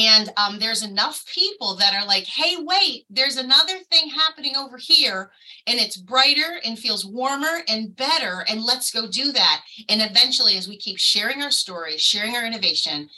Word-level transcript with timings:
And 0.00 0.32
um, 0.38 0.58
there's 0.58 0.82
enough 0.82 1.26
people 1.26 1.74
that 1.76 1.92
are 1.92 2.06
like, 2.06 2.24
hey, 2.24 2.56
wait, 2.58 3.04
there's 3.10 3.36
another 3.36 3.80
thing 3.90 4.08
happening 4.08 4.56
over 4.56 4.78
here, 4.78 5.30
and 5.66 5.78
it's 5.78 5.98
brighter 5.98 6.58
and 6.64 6.78
feels 6.78 7.04
warmer 7.04 7.60
and 7.68 7.94
better. 7.94 8.46
And 8.48 8.62
let's 8.62 8.90
go 8.90 9.06
do 9.06 9.30
that. 9.32 9.60
And 9.90 10.00
eventually, 10.00 10.56
as 10.56 10.68
we 10.68 10.78
keep 10.78 10.98
sharing 10.98 11.42
our 11.42 11.50
stories, 11.50 12.00
sharing 12.00 12.34
our 12.34 12.46
innovation, 12.46 13.10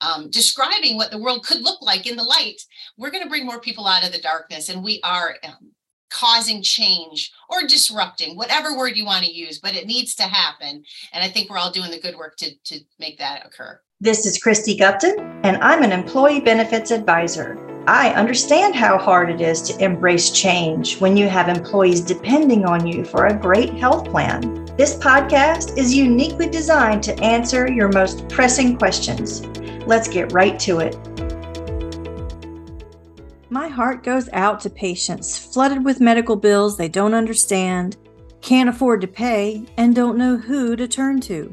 um, 0.00 0.30
describing 0.30 0.96
what 0.96 1.10
the 1.10 1.18
world 1.18 1.44
could 1.44 1.62
look 1.62 1.82
like 1.82 2.06
in 2.06 2.14
the 2.14 2.22
light, 2.22 2.62
we're 2.96 3.10
going 3.10 3.24
to 3.24 3.28
bring 3.28 3.44
more 3.44 3.60
people 3.60 3.88
out 3.88 4.06
of 4.06 4.12
the 4.12 4.20
darkness. 4.20 4.68
And 4.68 4.84
we 4.84 5.00
are 5.02 5.38
um, 5.42 5.72
causing 6.08 6.62
change 6.62 7.32
or 7.50 7.66
disrupting, 7.66 8.36
whatever 8.36 8.76
word 8.76 8.96
you 8.96 9.04
want 9.04 9.24
to 9.24 9.32
use, 9.32 9.58
but 9.58 9.74
it 9.74 9.88
needs 9.88 10.14
to 10.14 10.22
happen. 10.22 10.84
And 11.12 11.24
I 11.24 11.28
think 11.28 11.50
we're 11.50 11.58
all 11.58 11.72
doing 11.72 11.90
the 11.90 12.00
good 12.00 12.16
work 12.16 12.36
to, 12.36 12.54
to 12.66 12.78
make 13.00 13.18
that 13.18 13.44
occur. 13.44 13.80
This 14.00 14.26
is 14.26 14.38
Cristy 14.38 14.78
Gupton, 14.78 15.40
and 15.42 15.56
I'm 15.56 15.82
an 15.82 15.90
employee 15.90 16.38
benefits 16.38 16.92
advisor. 16.92 17.58
I 17.88 18.10
understand 18.10 18.76
how 18.76 18.96
hard 18.96 19.28
it 19.28 19.40
is 19.40 19.60
to 19.62 19.84
embrace 19.84 20.30
change 20.30 21.00
when 21.00 21.16
you 21.16 21.28
have 21.28 21.48
employees 21.48 22.00
depending 22.00 22.64
on 22.64 22.86
you 22.86 23.04
for 23.04 23.26
a 23.26 23.36
great 23.36 23.74
health 23.74 24.08
plan. 24.08 24.66
This 24.76 24.94
podcast 24.94 25.76
is 25.76 25.96
uniquely 25.96 26.48
designed 26.48 27.02
to 27.02 27.20
answer 27.24 27.68
your 27.68 27.88
most 27.88 28.28
pressing 28.28 28.78
questions. 28.78 29.44
Let's 29.84 30.06
get 30.06 30.32
right 30.32 30.56
to 30.60 30.78
it. 30.78 30.96
My 33.50 33.66
heart 33.66 34.04
goes 34.04 34.28
out 34.32 34.60
to 34.60 34.70
patients 34.70 35.36
flooded 35.36 35.84
with 35.84 36.00
medical 36.00 36.36
bills 36.36 36.76
they 36.76 36.88
don't 36.88 37.14
understand, 37.14 37.96
can't 38.42 38.68
afford 38.68 39.00
to 39.00 39.08
pay, 39.08 39.66
and 39.76 39.92
don't 39.92 40.16
know 40.16 40.36
who 40.36 40.76
to 40.76 40.86
turn 40.86 41.20
to. 41.22 41.52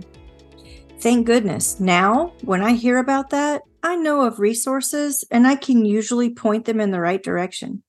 Thank 1.05 1.27
goodness, 1.27 1.79
now 1.79 2.33
when 2.41 2.63
I 2.63 2.73
hear 2.73 2.97
about 2.97 3.29
that, 3.29 3.61
I 3.83 3.95
know 3.95 4.21
of 4.21 4.39
resources 4.39 5.23
and 5.29 5.45
I 5.45 5.55
can 5.55 5.85
usually 5.85 6.33
point 6.33 6.65
them 6.65 6.79
in 6.79 6.89
the 6.89 6.99
right 6.99 7.21
direction. 7.21 7.83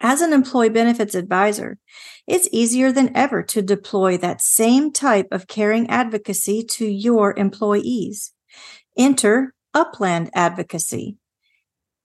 As 0.00 0.20
an 0.20 0.32
employee 0.32 0.70
benefits 0.70 1.14
advisor, 1.14 1.78
it's 2.26 2.48
easier 2.50 2.90
than 2.90 3.16
ever 3.16 3.44
to 3.44 3.62
deploy 3.62 4.16
that 4.16 4.40
same 4.40 4.92
type 4.92 5.28
of 5.30 5.46
caring 5.46 5.88
advocacy 5.88 6.64
to 6.70 6.84
your 6.84 7.32
employees. 7.38 8.32
Enter 8.98 9.54
Upland 9.72 10.30
Advocacy. 10.34 11.18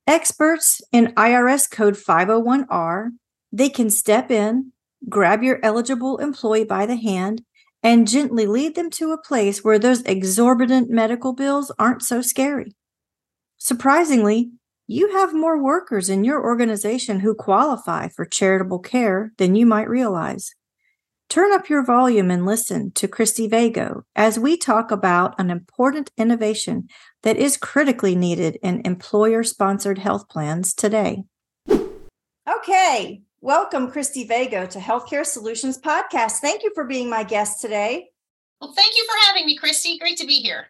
Experts 0.06 0.81
in 0.91 1.16
IRS 1.16 1.67
Code 1.67 1.95
501R, 1.95 3.09
they 3.52 3.69
can 3.69 3.89
step 3.89 4.30
in, 4.30 4.72
grab 5.09 5.41
your 5.41 5.59
eligible 5.63 6.19
employee 6.19 6.63
by 6.63 6.85
the 6.85 6.97
hand, 6.97 7.41
and 7.84 8.08
gently 8.08 8.46
lead 8.46 8.76
them 8.76 8.90
to 8.92 9.12
a 9.12 9.22
place 9.22 9.64
where 9.64 9.80
those 9.80 10.02
exorbitant 10.04 10.90
medical 10.90 11.34
bills 11.34 11.72
aren't 11.80 12.04
so 12.04 12.22
scary. 12.22 12.76
Surprisingly, 13.58 14.52
you 14.88 15.14
have 15.14 15.34
more 15.34 15.62
workers 15.62 16.09
in 16.09 16.24
your 16.24 16.44
organization 16.44 17.22
who 17.22 17.34
qualify 17.34 18.08
for 18.09 18.26
charitable 18.26 18.80
care 18.80 19.32
than 19.38 19.56
you 19.56 19.66
might 19.66 19.90
realize. 19.90 20.54
Turn 21.30 21.54
up 21.54 21.70
your 21.70 21.86
volume 21.86 22.30
and 22.30 22.46
listen 22.46 22.92
to 22.96 23.08
Christy 23.08 23.48
Vago 23.48 24.04
as 24.18 24.38
we 24.38 24.58
talk 24.58 24.92
about 24.92 25.40
an 25.40 25.50
important 25.50 26.12
innovation 26.18 26.90
that 27.24 27.38
is 27.38 27.56
critically 27.56 28.18
needed 28.18 28.58
in 28.62 28.82
employer 28.86 29.44
sponsored 29.44 30.00
health 30.00 30.28
plans 30.28 30.74
today. 30.74 31.24
Okay, 31.70 33.22
Welcome, 33.44 33.89
Christy 33.89 34.23
Vago, 34.23 34.67
to 34.67 34.78
Healthcare 34.78 35.25
Solutions 35.25 35.75
Podcast. 35.75 36.34
Thank 36.34 36.61
you 36.61 36.72
for 36.75 36.84
being 36.84 37.09
my 37.09 37.23
guest 37.23 37.59
today. 37.59 38.09
Well, 38.61 38.72
thank 38.72 38.95
you 38.95 39.03
for 39.03 39.16
having 39.25 39.47
me, 39.47 39.58
Christy. 39.58 39.97
Great 39.97 40.17
to 40.17 40.28
be 40.28 40.36
here. 40.36 40.67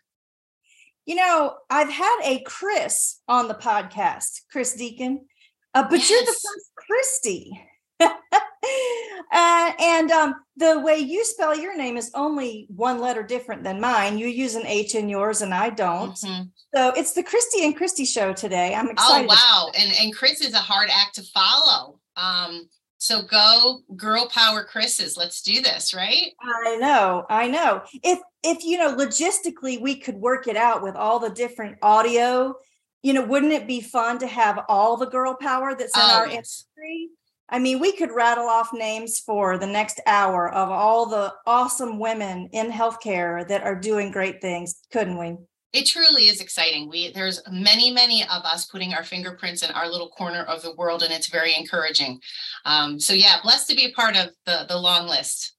You 1.05 1.15
know, 1.15 1.55
I've 1.69 1.89
had 1.89 2.21
a 2.23 2.41
Chris 2.43 3.19
on 3.27 3.49
the 3.49 3.55
podcast, 3.55 4.43
Chris 4.49 4.73
Deacon, 4.73 5.25
uh, 5.73 5.83
but 5.83 5.99
yes. 5.99 6.09
you're 6.09 6.21
the 6.21 6.27
first 6.27 6.71
Christy. 6.77 7.61
uh, 7.99 9.71
and 9.77 10.09
um, 10.09 10.35
the 10.55 10.79
way 10.79 10.97
you 10.97 11.25
spell 11.25 11.53
your 11.53 11.75
name 11.75 11.97
is 11.97 12.09
only 12.15 12.67
one 12.73 13.01
letter 13.01 13.21
different 13.21 13.65
than 13.65 13.81
mine. 13.81 14.17
You 14.17 14.27
use 14.27 14.55
an 14.55 14.65
H 14.65 14.95
in 14.95 15.09
yours, 15.09 15.41
and 15.41 15.53
I 15.53 15.71
don't. 15.71 16.13
Mm-hmm. 16.13 16.43
So 16.73 16.93
it's 16.95 17.11
the 17.11 17.23
Christy 17.23 17.65
and 17.65 17.75
Christy 17.75 18.05
show 18.05 18.31
today. 18.31 18.73
I'm 18.73 18.87
oh, 18.87 18.91
excited. 18.91 19.29
Oh 19.29 19.35
wow! 19.35 19.71
And 19.77 19.91
and 19.99 20.15
Chris 20.15 20.39
is 20.39 20.53
a 20.53 20.59
hard 20.59 20.89
act 20.89 21.15
to 21.15 21.23
follow. 21.23 21.99
Um, 22.15 22.69
so 22.97 23.23
go 23.23 23.79
girl 23.95 24.29
power 24.29 24.63
Chris's. 24.63 25.17
Let's 25.17 25.41
do 25.41 25.61
this, 25.61 25.93
right? 25.93 26.33
I 26.65 26.77
know. 26.77 27.25
I 27.29 27.47
know. 27.47 27.81
If 28.03 28.19
if 28.43 28.63
you 28.63 28.77
know 28.77 28.95
logistically 28.95 29.81
we 29.81 29.95
could 29.95 30.15
work 30.15 30.47
it 30.47 30.55
out 30.55 30.83
with 30.83 30.95
all 30.95 31.17
the 31.19 31.31
different 31.31 31.77
audio, 31.81 32.53
you 33.01 33.13
know, 33.13 33.25
wouldn't 33.25 33.53
it 33.53 33.67
be 33.67 33.81
fun 33.81 34.19
to 34.19 34.27
have 34.27 34.63
all 34.69 34.97
the 34.97 35.07
girl 35.07 35.33
power 35.33 35.73
that's 35.73 35.95
in 35.95 36.03
oh, 36.03 36.13
our 36.13 36.27
yes. 36.27 36.65
industry? 36.75 37.09
I 37.49 37.59
mean, 37.59 37.79
we 37.79 37.91
could 37.91 38.11
rattle 38.11 38.47
off 38.47 38.69
names 38.71 39.19
for 39.19 39.57
the 39.57 39.67
next 39.67 39.99
hour 40.07 40.53
of 40.53 40.69
all 40.69 41.07
the 41.07 41.33
awesome 41.45 41.99
women 41.99 42.49
in 42.53 42.71
healthcare 42.71 43.45
that 43.47 43.63
are 43.63 43.75
doing 43.75 44.11
great 44.11 44.41
things, 44.41 44.79
couldn't 44.91 45.17
we? 45.17 45.37
It 45.73 45.85
truly 45.85 46.27
is 46.27 46.41
exciting. 46.41 46.89
We 46.89 47.11
there's 47.11 47.41
many, 47.49 47.91
many 47.91 48.23
of 48.23 48.43
us 48.43 48.65
putting 48.65 48.93
our 48.93 49.03
fingerprints 49.03 49.63
in 49.63 49.71
our 49.71 49.89
little 49.89 50.09
corner 50.09 50.43
of 50.43 50.61
the 50.61 50.75
world, 50.75 51.01
and 51.03 51.13
it's 51.13 51.29
very 51.29 51.55
encouraging. 51.55 52.19
Um, 52.65 52.99
so 52.99 53.13
yeah, 53.13 53.37
blessed 53.41 53.69
to 53.69 53.75
be 53.75 53.85
a 53.85 53.91
part 53.91 54.17
of 54.17 54.29
the 54.45 54.65
the 54.67 54.77
long 54.77 55.07
list. 55.07 55.53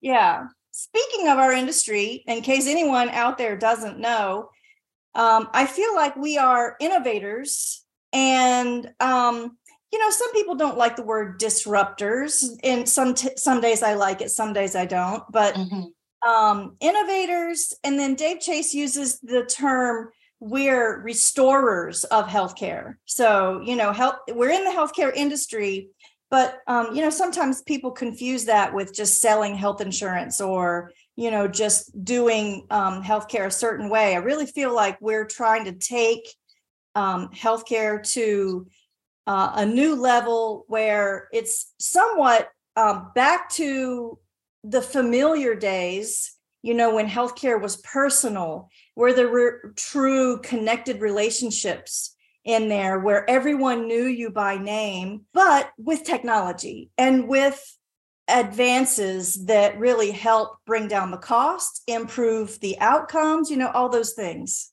Yeah. 0.00 0.46
Speaking 0.70 1.28
of 1.28 1.38
our 1.38 1.52
industry, 1.52 2.24
in 2.26 2.40
case 2.40 2.66
anyone 2.66 3.10
out 3.10 3.36
there 3.36 3.56
doesn't 3.56 3.98
know, 3.98 4.48
um, 5.14 5.48
I 5.52 5.66
feel 5.66 5.94
like 5.94 6.16
we 6.16 6.38
are 6.38 6.76
innovators, 6.80 7.84
and 8.14 8.90
um, 8.98 9.58
you 9.92 9.98
know, 9.98 10.10
some 10.10 10.32
people 10.32 10.54
don't 10.54 10.78
like 10.78 10.96
the 10.96 11.02
word 11.02 11.38
disruptors, 11.38 12.44
and 12.64 12.88
some 12.88 13.14
t- 13.14 13.36
some 13.36 13.60
days 13.60 13.82
I 13.82 13.94
like 13.94 14.22
it, 14.22 14.30
some 14.30 14.52
days 14.52 14.74
I 14.74 14.86
don't, 14.86 15.22
but. 15.30 15.54
Mm-hmm 15.54 15.88
um, 16.26 16.76
innovators, 16.80 17.74
and 17.84 17.98
then 17.98 18.14
Dave 18.14 18.40
Chase 18.40 18.74
uses 18.74 19.20
the 19.20 19.44
term 19.44 20.10
we're 20.40 21.00
restorers 21.02 22.04
of 22.04 22.26
healthcare. 22.26 22.94
So, 23.04 23.60
you 23.62 23.76
know, 23.76 23.92
health, 23.92 24.16
we're 24.28 24.50
in 24.50 24.64
the 24.64 24.70
healthcare 24.70 25.12
industry, 25.14 25.90
but 26.30 26.60
um, 26.66 26.94
you 26.94 27.02
know, 27.02 27.10
sometimes 27.10 27.62
people 27.62 27.90
confuse 27.90 28.46
that 28.46 28.72
with 28.72 28.94
just 28.94 29.20
selling 29.20 29.54
health 29.54 29.80
insurance 29.80 30.40
or 30.40 30.92
you 31.16 31.30
know 31.30 31.46
just 31.46 32.04
doing 32.04 32.66
um, 32.70 33.02
healthcare 33.02 33.46
a 33.46 33.50
certain 33.50 33.90
way. 33.90 34.14
I 34.14 34.18
really 34.18 34.46
feel 34.46 34.74
like 34.74 34.98
we're 35.00 35.26
trying 35.26 35.64
to 35.64 35.72
take 35.72 36.28
um, 36.94 37.28
healthcare 37.28 38.02
to 38.14 38.66
uh, 39.26 39.52
a 39.56 39.66
new 39.66 39.96
level 39.96 40.64
where 40.68 41.28
it's 41.32 41.74
somewhat 41.78 42.48
um, 42.76 43.10
back 43.14 43.50
to 43.50 44.18
the 44.64 44.82
familiar 44.82 45.54
days, 45.54 46.34
you 46.62 46.74
know, 46.74 46.94
when 46.94 47.08
healthcare 47.08 47.60
was 47.60 47.76
personal, 47.78 48.68
where 48.94 49.14
there 49.14 49.28
were 49.28 49.72
true 49.76 50.40
connected 50.40 51.00
relationships 51.00 52.14
in 52.44 52.68
there, 52.68 52.98
where 52.98 53.28
everyone 53.28 53.86
knew 53.86 54.04
you 54.04 54.30
by 54.30 54.56
name, 54.56 55.22
but 55.32 55.70
with 55.78 56.04
technology 56.04 56.90
and 56.98 57.28
with 57.28 57.76
advances 58.28 59.46
that 59.46 59.78
really 59.78 60.10
help 60.10 60.58
bring 60.64 60.88
down 60.88 61.10
the 61.10 61.16
cost, 61.16 61.82
improve 61.86 62.60
the 62.60 62.78
outcomes, 62.78 63.50
you 63.50 63.56
know, 63.56 63.70
all 63.70 63.88
those 63.88 64.12
things. 64.12 64.70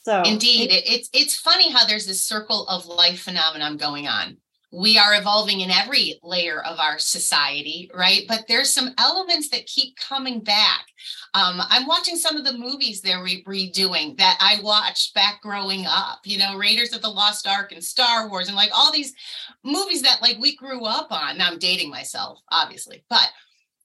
So 0.00 0.22
indeed, 0.22 0.70
it, 0.70 0.84
it's 0.86 1.10
it's 1.12 1.38
funny 1.38 1.70
how 1.70 1.86
there's 1.86 2.06
this 2.06 2.22
circle 2.22 2.66
of 2.68 2.86
life 2.86 3.20
phenomenon 3.20 3.76
going 3.76 4.08
on 4.08 4.38
we 4.70 4.98
are 4.98 5.14
evolving 5.14 5.60
in 5.60 5.70
every 5.70 6.18
layer 6.22 6.62
of 6.64 6.78
our 6.78 6.98
society, 6.98 7.90
right? 7.94 8.24
But 8.28 8.44
there's 8.48 8.72
some 8.72 8.92
elements 8.98 9.48
that 9.50 9.66
keep 9.66 9.96
coming 9.96 10.40
back. 10.40 10.86
Um, 11.32 11.60
I'm 11.68 11.86
watching 11.86 12.16
some 12.16 12.36
of 12.36 12.44
the 12.44 12.56
movies 12.56 13.00
they're 13.00 13.22
re- 13.22 13.44
redoing 13.44 14.16
that 14.18 14.36
I 14.40 14.60
watched 14.62 15.14
back 15.14 15.40
growing 15.42 15.86
up, 15.86 16.20
you 16.24 16.38
know, 16.38 16.56
Raiders 16.56 16.92
of 16.92 17.00
the 17.00 17.08
Lost 17.08 17.46
Ark 17.46 17.72
and 17.72 17.82
Star 17.82 18.28
Wars 18.28 18.48
and 18.48 18.56
like 18.56 18.70
all 18.74 18.92
these 18.92 19.14
movies 19.64 20.02
that 20.02 20.20
like 20.20 20.38
we 20.38 20.56
grew 20.56 20.84
up 20.84 21.08
on. 21.10 21.38
Now 21.38 21.48
I'm 21.48 21.58
dating 21.58 21.90
myself, 21.90 22.40
obviously, 22.50 23.04
but 23.08 23.28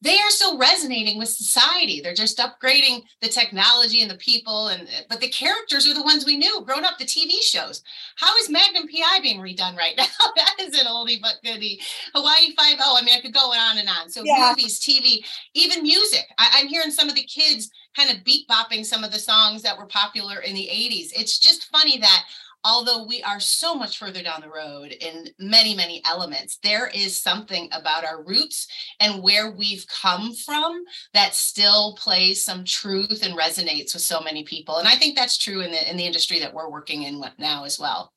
they 0.03 0.17
are 0.17 0.29
still 0.29 0.57
resonating 0.57 1.17
with 1.17 1.29
society. 1.29 2.01
They're 2.01 2.13
just 2.13 2.37
upgrading 2.37 3.03
the 3.21 3.29
technology 3.29 4.01
and 4.01 4.11
the 4.11 4.17
people, 4.17 4.67
and 4.67 4.87
but 5.09 5.21
the 5.21 5.29
characters 5.29 5.87
are 5.87 5.93
the 5.93 6.03
ones 6.03 6.25
we 6.25 6.35
knew 6.35 6.61
grown 6.65 6.83
up. 6.83 6.97
The 6.97 7.05
TV 7.05 7.41
shows. 7.41 7.81
How 8.17 8.35
is 8.37 8.49
Magnum 8.49 8.87
PI 8.87 9.21
being 9.21 9.39
redone 9.39 9.77
right 9.77 9.95
now? 9.97 10.03
that 10.35 10.55
is 10.59 10.77
an 10.79 10.87
oldie 10.87 11.21
but 11.21 11.35
goodie. 11.43 11.79
Hawaii 12.13 12.53
Five 12.57 12.79
O. 12.81 12.97
I 12.97 13.03
mean, 13.03 13.15
I 13.17 13.21
could 13.21 13.33
go 13.33 13.51
on 13.53 13.77
and 13.77 13.87
on. 13.87 14.09
So 14.09 14.23
yeah. 14.25 14.49
movies, 14.49 14.79
TV, 14.81 15.25
even 15.53 15.83
music. 15.83 16.25
I, 16.37 16.49
I'm 16.55 16.67
hearing 16.67 16.91
some 16.91 17.07
of 17.07 17.15
the 17.15 17.23
kids 17.23 17.71
kind 17.95 18.11
of 18.11 18.23
beat 18.25 18.47
bopping 18.49 18.85
some 18.85 19.03
of 19.05 19.11
the 19.11 19.19
songs 19.19 19.61
that 19.61 19.77
were 19.77 19.85
popular 19.85 20.41
in 20.41 20.53
the 20.53 20.67
80s. 20.71 21.11
It's 21.15 21.39
just 21.39 21.69
funny 21.71 21.97
that 21.99 22.25
although 22.63 23.05
we 23.05 23.21
are 23.23 23.39
so 23.39 23.75
much 23.75 23.97
further 23.97 24.23
down 24.23 24.41
the 24.41 24.49
road 24.49 24.91
in 24.91 25.29
many, 25.39 25.75
many 25.75 26.01
elements, 26.05 26.59
there 26.63 26.87
is 26.87 27.19
something 27.19 27.69
about 27.71 28.05
our 28.05 28.23
roots 28.23 28.67
and 28.99 29.21
where 29.21 29.51
we've 29.51 29.85
come 29.87 30.33
from 30.33 30.83
that 31.13 31.35
still 31.35 31.95
plays 31.95 32.43
some 32.43 32.63
truth 32.63 33.23
and 33.23 33.37
resonates 33.37 33.93
with 33.93 34.03
so 34.03 34.21
many 34.21 34.43
people. 34.43 34.77
And 34.77 34.87
I 34.87 34.95
think 34.95 35.15
that's 35.15 35.37
true 35.37 35.61
in 35.61 35.71
the 35.71 35.89
in 35.89 35.97
the 35.97 36.05
industry 36.05 36.39
that 36.39 36.53
we're 36.53 36.69
working 36.69 37.03
in 37.03 37.23
now 37.37 37.65
as 37.65 37.79
well. 37.79 38.11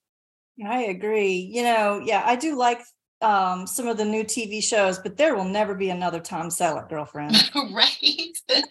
I 0.65 0.85
agree. 0.85 1.51
You 1.53 1.63
know, 1.63 2.01
yeah, 2.03 2.23
I 2.25 2.37
do 2.37 2.57
like 2.57 2.81
um, 3.23 3.67
some 3.67 3.89
of 3.89 3.97
the 3.97 4.05
new 4.05 4.25
TV 4.25 4.63
shows, 4.63 4.99
but 4.99 5.17
there 5.17 5.35
will 5.35 5.45
never 5.45 5.75
be 5.75 5.89
another 5.89 6.21
Tom 6.21 6.49
Selleck 6.49 6.91
girlfriend. 6.91 7.35
right. 7.73 8.37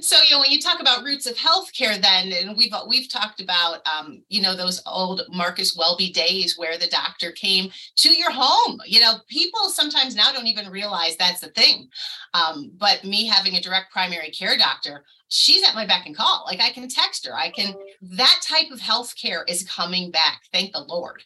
so 0.00 0.16
you 0.22 0.30
know, 0.32 0.40
when 0.40 0.50
you 0.50 0.60
talk 0.60 0.80
about 0.80 1.04
roots 1.04 1.26
of 1.26 1.36
healthcare, 1.36 2.00
then 2.00 2.32
and 2.32 2.56
we've 2.56 2.72
we've 2.88 3.08
talked 3.08 3.40
about 3.40 3.78
um, 3.86 4.22
you 4.28 4.42
know 4.42 4.56
those 4.56 4.82
old 4.86 5.22
Marcus 5.30 5.76
Welby 5.76 6.10
days 6.10 6.58
where 6.58 6.78
the 6.78 6.88
doctor 6.88 7.30
came 7.30 7.70
to 7.96 8.10
your 8.12 8.32
home. 8.32 8.80
You 8.86 9.00
know, 9.00 9.14
people 9.28 9.68
sometimes 9.68 10.16
now 10.16 10.32
don't 10.32 10.48
even 10.48 10.70
realize 10.70 11.16
that's 11.16 11.40
the 11.40 11.48
thing. 11.48 11.88
Um, 12.34 12.72
but 12.76 13.04
me 13.04 13.26
having 13.26 13.54
a 13.54 13.60
direct 13.60 13.92
primary 13.92 14.30
care 14.30 14.56
doctor, 14.56 15.04
she's 15.34 15.66
at 15.66 15.74
my 15.74 15.86
beck 15.86 16.04
and 16.04 16.14
call. 16.14 16.44
Like 16.46 16.60
I 16.60 16.68
can 16.70 16.88
text 16.88 17.26
her. 17.26 17.34
I 17.34 17.48
can, 17.48 17.74
that 18.02 18.40
type 18.42 18.70
of 18.70 18.80
healthcare 18.80 19.48
is 19.48 19.64
coming 19.64 20.10
back. 20.10 20.42
Thank 20.52 20.72
the 20.72 20.80
Lord. 20.80 21.22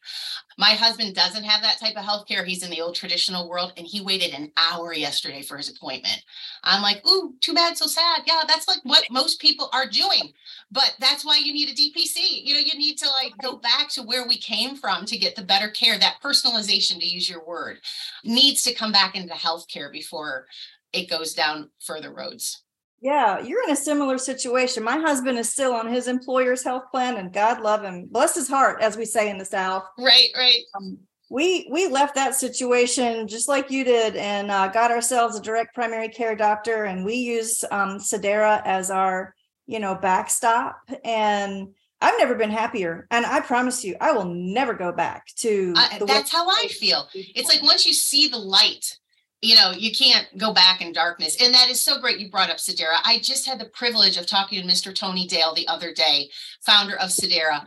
My 0.56 0.70
husband 0.70 1.16
doesn't 1.16 1.42
have 1.42 1.60
that 1.62 1.80
type 1.80 1.96
of 1.96 2.04
healthcare. 2.04 2.46
He's 2.46 2.62
in 2.62 2.70
the 2.70 2.80
old 2.80 2.94
traditional 2.94 3.48
world 3.48 3.72
and 3.76 3.84
he 3.84 4.00
waited 4.00 4.32
an 4.32 4.52
hour 4.56 4.94
yesterday 4.94 5.42
for 5.42 5.56
his 5.56 5.68
appointment. 5.68 6.22
I'm 6.62 6.82
like, 6.82 7.04
ooh, 7.04 7.34
too 7.40 7.52
bad, 7.52 7.76
so 7.76 7.88
sad. 7.88 8.22
Yeah, 8.26 8.42
that's 8.46 8.68
like 8.68 8.78
what 8.84 9.02
most 9.10 9.40
people 9.40 9.68
are 9.72 9.88
doing. 9.88 10.32
But 10.70 10.94
that's 11.00 11.24
why 11.24 11.38
you 11.38 11.52
need 11.52 11.68
a 11.68 11.72
DPC. 11.72 12.44
You 12.44 12.54
know, 12.54 12.60
you 12.60 12.78
need 12.78 12.98
to 12.98 13.08
like 13.08 13.32
go 13.42 13.56
back 13.56 13.88
to 13.90 14.04
where 14.04 14.28
we 14.28 14.38
came 14.38 14.76
from 14.76 15.04
to 15.06 15.18
get 15.18 15.34
the 15.34 15.42
better 15.42 15.68
care. 15.68 15.98
That 15.98 16.22
personalization, 16.22 17.00
to 17.00 17.06
use 17.06 17.28
your 17.28 17.44
word, 17.44 17.78
needs 18.22 18.62
to 18.62 18.72
come 18.72 18.92
back 18.92 19.16
into 19.16 19.34
healthcare 19.34 19.90
before 19.90 20.46
it 20.92 21.10
goes 21.10 21.34
down 21.34 21.70
further 21.80 22.12
roads. 22.14 22.62
Yeah, 23.06 23.38
you're 23.38 23.62
in 23.62 23.70
a 23.70 23.76
similar 23.76 24.18
situation. 24.18 24.82
My 24.82 24.98
husband 24.98 25.38
is 25.38 25.48
still 25.48 25.74
on 25.74 25.86
his 25.86 26.08
employer's 26.08 26.64
health 26.64 26.90
plan, 26.90 27.18
and 27.18 27.32
God 27.32 27.60
love 27.60 27.84
him, 27.84 28.06
bless 28.10 28.34
his 28.34 28.48
heart, 28.48 28.82
as 28.82 28.96
we 28.96 29.04
say 29.04 29.30
in 29.30 29.38
the 29.38 29.44
South. 29.44 29.84
Right, 29.96 30.30
right. 30.36 30.62
Um, 30.74 30.98
we 31.30 31.68
we 31.70 31.86
left 31.86 32.16
that 32.16 32.34
situation 32.34 33.28
just 33.28 33.46
like 33.46 33.70
you 33.70 33.84
did, 33.84 34.16
and 34.16 34.50
uh, 34.50 34.66
got 34.66 34.90
ourselves 34.90 35.36
a 35.36 35.40
direct 35.40 35.72
primary 35.72 36.08
care 36.08 36.34
doctor, 36.34 36.82
and 36.86 37.04
we 37.04 37.14
use 37.14 37.62
um, 37.70 37.98
Sedera 37.98 38.60
as 38.64 38.90
our 38.90 39.36
you 39.68 39.78
know 39.78 39.94
backstop. 39.94 40.76
And 41.04 41.74
I've 42.00 42.18
never 42.18 42.34
been 42.34 42.50
happier, 42.50 43.06
and 43.12 43.24
I 43.24 43.38
promise 43.38 43.84
you, 43.84 43.94
I 44.00 44.10
will 44.10 44.34
never 44.34 44.74
go 44.74 44.90
back 44.90 45.26
to. 45.36 45.74
Uh, 45.76 46.04
that's 46.06 46.32
how 46.32 46.48
I 46.48 46.66
feel. 46.66 47.06
It's 47.14 47.48
like 47.48 47.62
once 47.62 47.86
you 47.86 47.92
see 47.92 48.26
the 48.26 48.38
light 48.38 48.98
you 49.42 49.54
know, 49.54 49.70
you 49.70 49.92
can't 49.92 50.26
go 50.38 50.52
back 50.52 50.80
in 50.80 50.92
darkness. 50.92 51.36
And 51.42 51.54
that 51.54 51.68
is 51.68 51.82
so 51.82 52.00
great 52.00 52.18
you 52.18 52.30
brought 52.30 52.50
up 52.50 52.56
Sedera. 52.56 52.96
I 53.04 53.20
just 53.22 53.46
had 53.46 53.58
the 53.58 53.66
privilege 53.66 54.16
of 54.16 54.26
talking 54.26 54.60
to 54.60 54.66
Mr. 54.66 54.94
Tony 54.94 55.26
Dale 55.26 55.54
the 55.54 55.68
other 55.68 55.92
day, 55.92 56.30
founder 56.64 56.96
of 56.96 57.10
Sedera 57.10 57.66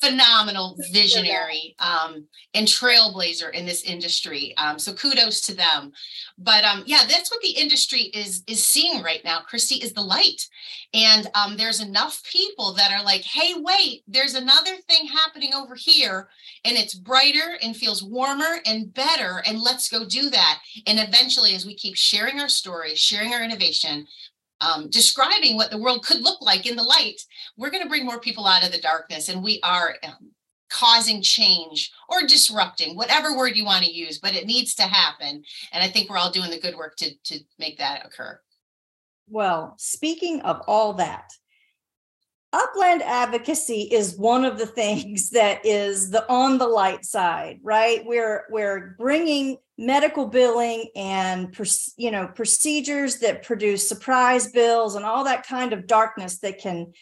phenomenal 0.00 0.76
visionary 0.92 1.74
um, 1.80 2.26
and 2.54 2.66
trailblazer 2.66 3.52
in 3.52 3.66
this 3.66 3.82
industry. 3.82 4.54
Um, 4.56 4.78
so 4.78 4.92
kudos 4.92 5.40
to 5.42 5.54
them. 5.54 5.92
But 6.38 6.64
um, 6.64 6.84
yeah, 6.86 7.02
that's 7.08 7.30
what 7.30 7.40
the 7.40 7.50
industry 7.50 8.02
is 8.14 8.42
is 8.46 8.64
seeing 8.64 9.02
right 9.02 9.24
now. 9.24 9.40
Christy 9.40 9.76
is 9.76 9.92
the 9.92 10.02
light, 10.02 10.48
and 10.94 11.28
um, 11.34 11.56
there's 11.56 11.80
enough 11.80 12.22
people 12.24 12.72
that 12.74 12.92
are 12.92 13.04
like, 13.04 13.22
"Hey, 13.22 13.54
wait, 13.56 14.02
there's 14.06 14.34
another 14.34 14.76
thing 14.88 15.08
happening 15.08 15.52
over 15.54 15.74
here, 15.74 16.28
and 16.64 16.76
it's 16.76 16.94
brighter 16.94 17.58
and 17.62 17.76
feels 17.76 18.02
warmer 18.02 18.60
and 18.66 18.94
better, 18.94 19.42
and 19.46 19.60
let's 19.60 19.88
go 19.88 20.04
do 20.04 20.30
that." 20.30 20.60
And 20.86 21.00
eventually, 21.00 21.54
as 21.54 21.66
we 21.66 21.74
keep 21.74 21.96
sharing 21.96 22.38
our 22.38 22.48
story, 22.48 22.94
sharing 22.94 23.34
our 23.34 23.42
innovation, 23.42 24.06
um, 24.60 24.88
describing 24.90 25.56
what 25.56 25.70
the 25.70 25.78
world 25.78 26.04
could 26.04 26.22
look 26.22 26.40
like 26.42 26.66
in 26.66 26.76
the 26.76 26.82
light, 26.82 27.20
we're 27.56 27.70
going 27.70 27.82
to 27.82 27.88
bring 27.88 28.04
more 28.04 28.20
people 28.20 28.46
out 28.46 28.64
of 28.64 28.72
the 28.72 28.80
darkness. 28.80 29.28
And 29.28 29.42
we 29.42 29.60
are 29.62 29.96
um, 30.02 30.32
causing 30.68 31.22
change 31.22 31.90
or 32.08 32.26
disrupting, 32.26 32.96
whatever 32.96 33.36
word 33.36 33.56
you 33.56 33.64
want 33.64 33.84
to 33.84 33.92
use, 33.92 34.18
but 34.18 34.34
it 34.34 34.46
needs 34.46 34.74
to 34.76 34.82
happen. 34.82 35.42
And 35.72 35.84
I 35.84 35.88
think 35.88 36.10
we're 36.10 36.18
all 36.18 36.30
doing 36.30 36.50
the 36.50 36.60
good 36.60 36.76
work 36.76 36.96
to, 36.96 37.14
to 37.24 37.40
make 37.58 37.78
that 37.78 38.04
occur. 38.04 38.40
Well, 39.28 39.74
speaking 39.78 40.40
of 40.42 40.62
all 40.66 40.94
that, 40.94 41.32
upland 42.52 43.02
advocacy 43.02 43.82
is 43.82 44.16
one 44.16 44.44
of 44.44 44.58
the 44.58 44.66
things 44.66 45.30
that 45.32 45.64
is 45.64 46.10
the 46.10 46.28
on 46.30 46.58
the 46.58 46.66
light 46.66 47.04
side 47.04 47.58
right? 47.62 48.04
We're 48.04 48.44
we're 48.50 48.94
bringing 48.98 49.58
medical 49.76 50.26
billing 50.26 50.88
and 50.96 51.56
you 51.96 52.10
know 52.10 52.26
procedures 52.26 53.18
that 53.18 53.44
produce 53.44 53.88
surprise 53.88 54.50
bills 54.50 54.96
and 54.96 55.04
all 55.04 55.24
that 55.24 55.46
kind 55.46 55.72
of 55.72 55.86
darkness 55.86 56.38
that 56.38 56.58
can 56.58 56.92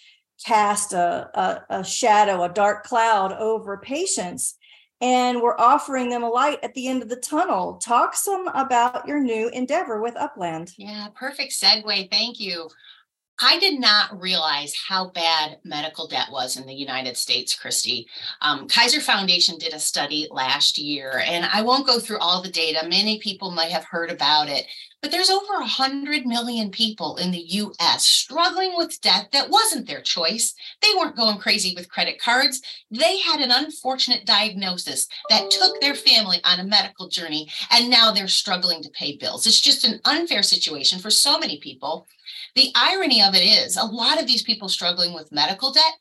cast 0.45 0.93
a, 0.93 1.31
a, 1.35 1.79
a 1.79 1.85
shadow 1.85 2.43
a 2.43 2.49
dark 2.49 2.85
cloud 2.85 3.33
over 3.33 3.79
patients. 3.79 4.57
And 5.01 5.43
we're 5.43 5.59
offering 5.59 6.09
them 6.09 6.23
a 6.23 6.29
light 6.29 6.59
at 6.63 6.73
the 6.73 6.89
end 6.89 7.03
of 7.03 7.11
the 7.11 7.17
tunnel. 7.17 7.75
Talk 7.75 8.15
some 8.15 8.49
about 8.49 9.07
your 9.07 9.21
new 9.21 9.51
endeavor 9.51 10.01
with 10.01 10.17
upland. 10.17 10.73
Yeah 10.77 11.09
perfect 11.15 11.53
segue. 11.53 12.11
Thank 12.11 12.41
you 12.41 12.69
I 13.41 13.59
did 13.59 13.79
not 13.79 14.19
realize 14.21 14.75
how 14.89 15.11
bad 15.11 15.59
medical 15.63 16.07
debt 16.07 16.29
was 16.31 16.57
in 16.57 16.67
the 16.67 16.75
United 16.75 17.19
States, 17.19 17.55
Christy. 17.55 18.09
Um, 18.41 18.67
Kaiser 18.67 19.01
Foundation 19.01 19.59
did 19.59 19.75
a 19.75 19.79
study 19.79 20.27
last 20.31 20.79
year, 20.79 21.23
and 21.27 21.45
I 21.45 21.61
won't 21.61 21.87
go 21.87 22.01
through 22.01 22.19
all 22.19 22.41
the 22.41 22.51
data. 22.51 22.89
Many 22.89 23.19
people 23.19 23.51
might 23.51 23.71
have 23.73 23.85
heard 23.85 24.11
about 24.11 24.49
it, 24.49 24.65
but 25.03 25.11
there's 25.11 25.29
over 25.29 25.59
100 25.59 26.25
million 26.25 26.71
people 26.71 27.17
in 27.19 27.31
the 27.31 27.45
US 27.47 28.05
struggling 28.05 28.75
with 28.75 29.01
debt 29.03 29.29
that 29.33 29.51
wasn't 29.51 29.87
their 29.87 30.01
choice. 30.01 30.55
They 30.81 30.95
weren't 30.97 31.17
going 31.17 31.37
crazy 31.37 31.75
with 31.77 31.91
credit 31.91 32.19
cards. 32.19 32.63
They 32.91 33.19
had 33.21 33.41
an 33.41 33.51
unfortunate 33.51 34.25
diagnosis 34.25 35.09
that 35.29 35.51
took 35.51 35.79
their 35.81 35.95
family 35.95 36.39
on 36.45 36.61
a 36.61 36.65
medical 36.65 37.09
journey, 37.09 37.51
and 37.71 37.91
now 37.91 38.13
they're 38.13 38.29
struggling 38.29 38.83
to 38.83 38.91
pay 38.91 39.17
bills. 39.17 39.47
It's 39.47 39.61
just 39.61 39.85
an 39.85 40.01
unfair 40.07 40.43
situation 40.43 40.99
for 40.99 41.11
so 41.11 41.39
many 41.39 41.61
people. 41.61 42.07
The 42.57 42.73
irony 42.75 43.23
of 43.23 43.35
it 43.35 43.45
is, 43.45 43.77
a 43.77 43.85
lot 43.85 44.19
of 44.19 44.27
these 44.27 44.43
people 44.43 44.71
struggling 44.71 45.13
with 45.13 45.31
medical 45.31 45.73
debt 45.73 45.93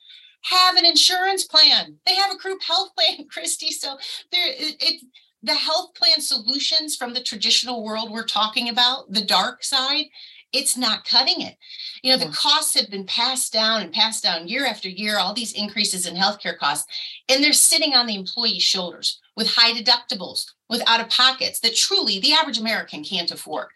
have 0.43 0.77
an 0.77 0.85
insurance 0.85 1.43
plan. 1.43 1.97
They 2.05 2.15
have 2.15 2.31
a 2.31 2.37
group 2.37 2.63
health 2.67 2.89
plan, 2.95 3.27
Christy. 3.29 3.71
So 3.71 3.97
there, 4.31 4.47
it, 4.47 4.75
it 4.81 5.01
the 5.43 5.53
health 5.53 5.93
plan 5.93 6.21
solutions 6.21 6.95
from 6.95 7.13
the 7.13 7.21
traditional 7.21 7.83
world 7.83 8.09
we're 8.09 8.25
talking 8.25 8.69
about, 8.69 9.11
the 9.11 9.23
dark 9.23 9.63
side, 9.63 10.05
it's 10.53 10.77
not 10.77 11.05
cutting 11.05 11.41
it. 11.41 11.55
You 12.01 12.11
know, 12.11 12.25
the 12.25 12.31
costs 12.31 12.73
have 12.75 12.89
been 12.89 13.05
passed 13.05 13.51
down 13.51 13.81
and 13.81 13.91
passed 13.91 14.23
down 14.23 14.47
year 14.47 14.65
after 14.65 14.89
year, 14.89 15.19
all 15.19 15.33
these 15.33 15.51
increases 15.51 16.07
in 16.07 16.15
healthcare 16.15 16.57
costs, 16.57 16.87
and 17.29 17.43
they're 17.43 17.53
sitting 17.53 17.93
on 17.93 18.07
the 18.07 18.15
employee's 18.15 18.63
shoulders 18.63 19.19
with 19.35 19.47
high 19.47 19.73
deductibles, 19.73 20.45
with 20.69 20.81
out 20.87 21.01
of 21.01 21.09
pockets 21.09 21.59
that 21.59 21.75
truly 21.75 22.19
the 22.19 22.33
average 22.33 22.57
American 22.57 23.03
can't 23.03 23.29
afford 23.29 23.67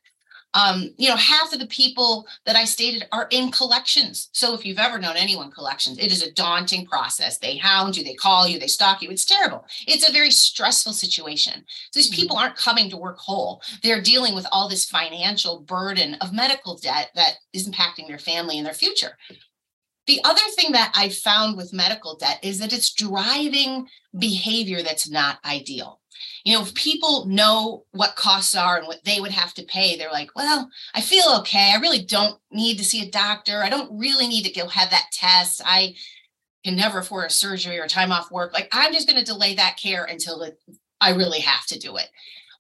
um, 0.54 0.90
you 0.98 1.10
know, 1.10 1.16
half 1.16 1.54
of 1.54 1.60
the 1.60 1.68
people 1.68 2.28
that 2.46 2.56
I 2.56 2.66
stated 2.66 3.08
are 3.12 3.28
in 3.30 3.52
collections. 3.52 4.30
So 4.34 4.56
if 4.56 4.66
you've 4.66 4.80
ever 4.80 4.98
known 4.98 5.16
anyone 5.16 5.52
collections, 5.52 6.00
it 6.00 6.12
is 6.12 6.24
a 6.24 6.32
daunting 6.34 6.86
process. 6.86 7.38
They 7.38 7.58
hound 7.58 7.96
you, 7.96 8.04
they 8.04 8.16
call 8.16 8.48
you, 8.48 8.60
they 8.60 8.68
stalk 8.68 9.02
you. 9.02 9.10
It's 9.12 9.26
terrible. 9.26 9.66
It's 9.88 10.08
a 10.08 10.12
very 10.12 10.32
stressful 10.32 10.94
situation. 10.94 11.66
So 11.92 12.00
these 12.00 12.10
mm-hmm. 12.10 12.22
people 12.22 12.38
aren't 12.38 12.56
coming 12.56 12.90
to 12.90 12.98
work 12.98 13.18
whole. 13.20 13.62
They're 13.84 14.02
dealing 14.02 14.34
with 14.34 14.48
all 14.52 14.68
this 14.68 14.86
financial 14.86 15.60
burden 15.62 16.16
of 16.16 16.34
medical 16.34 16.78
debt 16.78 17.12
that 17.16 17.36
is 17.54 17.70
impacting 17.70 18.08
their 18.08 18.18
family 18.18 18.58
and 18.58 18.66
their 18.66 18.74
future. 18.74 19.18
The 20.08 20.22
other 20.24 20.42
thing 20.56 20.72
that 20.72 20.92
I 20.96 21.10
found 21.10 21.56
with 21.56 21.74
medical 21.74 22.16
debt 22.16 22.40
is 22.42 22.58
that 22.60 22.74
it's 22.74 22.92
driving 22.92 23.88
behavior 24.18 24.82
that's 24.82 25.08
not 25.08 25.38
ideal 25.46 25.99
you 26.44 26.54
know, 26.54 26.62
if 26.62 26.74
people 26.74 27.26
know 27.26 27.86
what 27.92 28.16
costs 28.16 28.56
are 28.56 28.78
and 28.78 28.88
what 28.88 29.04
they 29.04 29.20
would 29.20 29.32
have 29.32 29.54
to 29.56 29.64
pay, 29.64 29.96
they're 29.96 30.12
like, 30.12 30.36
well, 30.36 30.70
I 30.94 31.02
feel 31.02 31.36
okay. 31.40 31.74
I 31.74 31.80
really 31.80 32.04
don't 32.04 32.40
need 32.52 32.78
to 32.78 32.86
see 32.86 33.02
a 33.02 33.12
doctor. 33.12 33.62
I 33.62 33.70
don't 33.70 34.00
really 34.00 34.28
need 34.28 34.44
to 34.44 34.54
go 34.54 34.68
have 34.68 34.90
that 34.92 35.10
test. 35.12 35.62
I 35.66 35.96
can 36.64 36.76
never 36.76 37.00
afford 37.00 37.26
a 37.26 37.30
surgery 37.30 37.80
or 37.80 37.88
time 37.88 38.12
off 38.12 38.32
work. 38.32 38.54
Like, 38.54 38.70
I'm 38.72 38.94
just 38.94 39.08
going 39.08 39.20
to 39.20 39.26
delay 39.26 39.56
that 39.56 39.78
care 39.82 40.06
until 40.06 40.42
it, 40.42 40.60
I 41.02 41.12
really 41.12 41.40
have 41.40 41.66
to 41.68 41.80
do 41.80 41.98
it. 41.98 42.10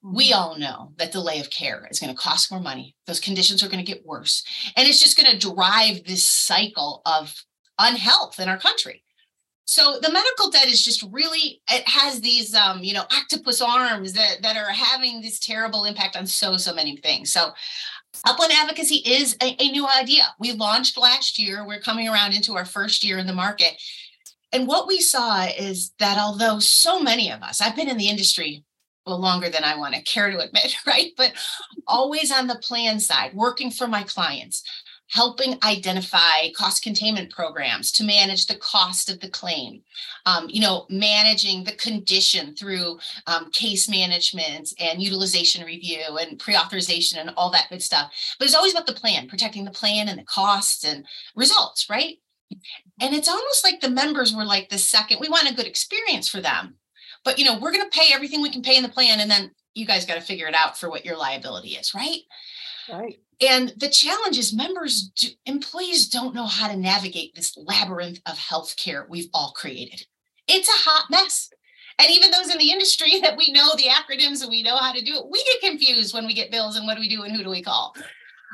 We 0.01 0.31
mm-hmm. 0.31 0.39
all 0.39 0.57
know 0.57 0.93
that 0.97 1.11
delay 1.11 1.39
of 1.39 1.49
care 1.49 1.87
is 1.91 1.99
going 1.99 2.13
to 2.13 2.21
cost 2.21 2.51
more 2.51 2.61
money. 2.61 2.95
Those 3.07 3.19
conditions 3.19 3.63
are 3.63 3.69
going 3.69 3.83
to 3.83 3.91
get 3.91 4.05
worse. 4.05 4.43
And 4.75 4.87
it's 4.87 4.99
just 4.99 5.17
going 5.17 5.31
to 5.31 5.53
drive 5.53 6.05
this 6.05 6.23
cycle 6.23 7.01
of 7.05 7.43
unhealth 7.77 8.39
in 8.39 8.49
our 8.49 8.57
country. 8.57 9.03
So 9.69 9.99
the 10.01 10.11
medical 10.11 10.49
debt 10.49 10.65
is 10.65 10.83
just 10.83 11.05
really 11.11 11.61
it 11.69 11.87
has 11.87 12.21
these 12.21 12.55
um, 12.55 12.79
you 12.83 12.95
know 12.95 13.03
octopus 13.15 13.61
arms 13.61 14.13
that 14.13 14.41
that 14.41 14.57
are 14.57 14.71
having 14.71 15.21
this 15.21 15.37
terrible 15.37 15.85
impact 15.85 16.17
on 16.17 16.25
so 16.25 16.57
so 16.57 16.73
many 16.73 16.97
things. 16.97 17.31
So 17.31 17.51
Upland 18.25 18.51
Advocacy 18.51 18.95
is 18.95 19.37
a, 19.43 19.55
a 19.61 19.69
new 19.69 19.87
idea. 19.87 20.23
We 20.39 20.53
launched 20.53 20.97
last 20.97 21.37
year. 21.37 21.67
We're 21.67 21.81
coming 21.81 22.09
around 22.09 22.33
into 22.33 22.55
our 22.55 22.65
first 22.65 23.03
year 23.03 23.19
in 23.19 23.27
the 23.27 23.33
market. 23.33 23.79
And 24.51 24.65
what 24.67 24.87
we 24.87 25.01
saw 25.01 25.45
is 25.45 25.91
that 25.99 26.17
although 26.17 26.57
so 26.57 26.99
many 26.99 27.31
of 27.31 27.43
us, 27.43 27.61
I've 27.61 27.75
been 27.75 27.89
in 27.89 27.97
the 27.97 28.09
industry 28.09 28.63
well 29.05 29.19
longer 29.19 29.51
than 29.51 29.63
I 29.63 29.77
want 29.77 29.93
to 29.93 30.01
care 30.01 30.31
to 30.31 30.39
admit, 30.39 30.75
right? 30.87 31.11
But 31.15 31.33
always 31.85 32.31
on 32.31 32.47
the 32.47 32.55
plan 32.55 32.99
side, 32.99 33.35
working 33.35 33.69
for 33.69 33.85
my 33.85 34.01
clients, 34.01 34.63
helping 35.09 35.57
identify 35.63 36.51
cost 36.55 36.83
containment 36.83 37.31
programs 37.31 37.91
to 37.91 38.03
manage 38.03 38.45
the 38.45 38.55
cost 38.55 39.09
of 39.09 39.19
the 39.19 39.29
claim. 39.29 39.81
Um, 40.25 40.47
you 40.49 40.61
know 40.61 40.85
managing 40.89 41.63
the 41.63 41.73
condition 41.73 42.55
through 42.55 42.99
um, 43.27 43.51
case 43.51 43.89
management 43.89 44.73
and 44.79 45.01
utilization 45.01 45.65
review 45.65 46.17
and 46.19 46.39
pre-authorization 46.39 47.19
and 47.19 47.31
all 47.35 47.51
that 47.51 47.67
good 47.69 47.81
stuff. 47.81 48.11
But 48.37 48.45
it's 48.45 48.55
always 48.55 48.73
about 48.73 48.87
the 48.87 48.93
plan 48.93 49.27
protecting 49.27 49.65
the 49.65 49.71
plan 49.71 50.09
and 50.09 50.19
the 50.19 50.23
costs 50.23 50.83
and 50.83 51.05
results 51.35 51.89
right? 51.89 52.17
And 52.99 53.13
it's 53.13 53.29
almost 53.29 53.63
like 53.63 53.79
the 53.79 53.89
members 53.89 54.35
were 54.35 54.45
like 54.45 54.69
the 54.69 54.77
second 54.77 55.19
we 55.19 55.29
want 55.29 55.49
a 55.49 55.53
good 55.53 55.67
experience 55.67 56.27
for 56.27 56.41
them 56.41 56.75
but 57.23 57.37
you 57.37 57.45
know 57.45 57.57
we're 57.59 57.71
going 57.71 57.87
to 57.87 57.97
pay 57.97 58.13
everything 58.13 58.41
we 58.41 58.49
can 58.49 58.61
pay 58.61 58.75
in 58.75 58.83
the 58.83 58.89
plan 58.89 59.19
and 59.19 59.29
then 59.29 59.51
you 59.73 59.85
guys 59.85 60.05
got 60.05 60.15
to 60.15 60.21
figure 60.21 60.47
it 60.47 60.55
out 60.55 60.77
for 60.77 60.89
what 60.89 61.05
your 61.05 61.17
liability 61.17 61.69
is 61.69 61.93
right 61.93 62.21
right 62.93 63.19
and 63.41 63.73
the 63.77 63.89
challenge 63.89 64.37
is 64.37 64.53
members, 64.53 65.11
do, 65.15 65.27
employees 65.45 66.09
don't 66.09 66.35
know 66.35 66.45
how 66.45 66.67
to 66.67 66.75
navigate 66.75 67.35
this 67.35 67.57
labyrinth 67.57 68.19
of 68.25 68.37
healthcare 68.37 69.07
we've 69.07 69.29
all 69.33 69.51
created. 69.51 70.05
It's 70.47 70.67
a 70.67 70.89
hot 70.89 71.05
mess. 71.09 71.49
And 71.99 72.09
even 72.11 72.31
those 72.31 72.49
in 72.49 72.57
the 72.57 72.71
industry 72.71 73.19
that 73.21 73.37
we 73.37 73.51
know 73.51 73.69
the 73.75 73.89
acronyms 73.89 74.41
and 74.41 74.49
we 74.49 74.63
know 74.63 74.75
how 74.75 74.91
to 74.91 75.03
do 75.03 75.15
it, 75.15 75.29
we 75.29 75.43
get 75.43 75.69
confused 75.69 76.13
when 76.13 76.25
we 76.25 76.33
get 76.33 76.51
bills 76.51 76.75
and 76.75 76.85
what 76.85 76.95
do 76.95 77.01
we 77.01 77.09
do 77.09 77.23
and 77.23 77.35
who 77.35 77.43
do 77.43 77.49
we 77.49 77.63
call? 77.63 77.95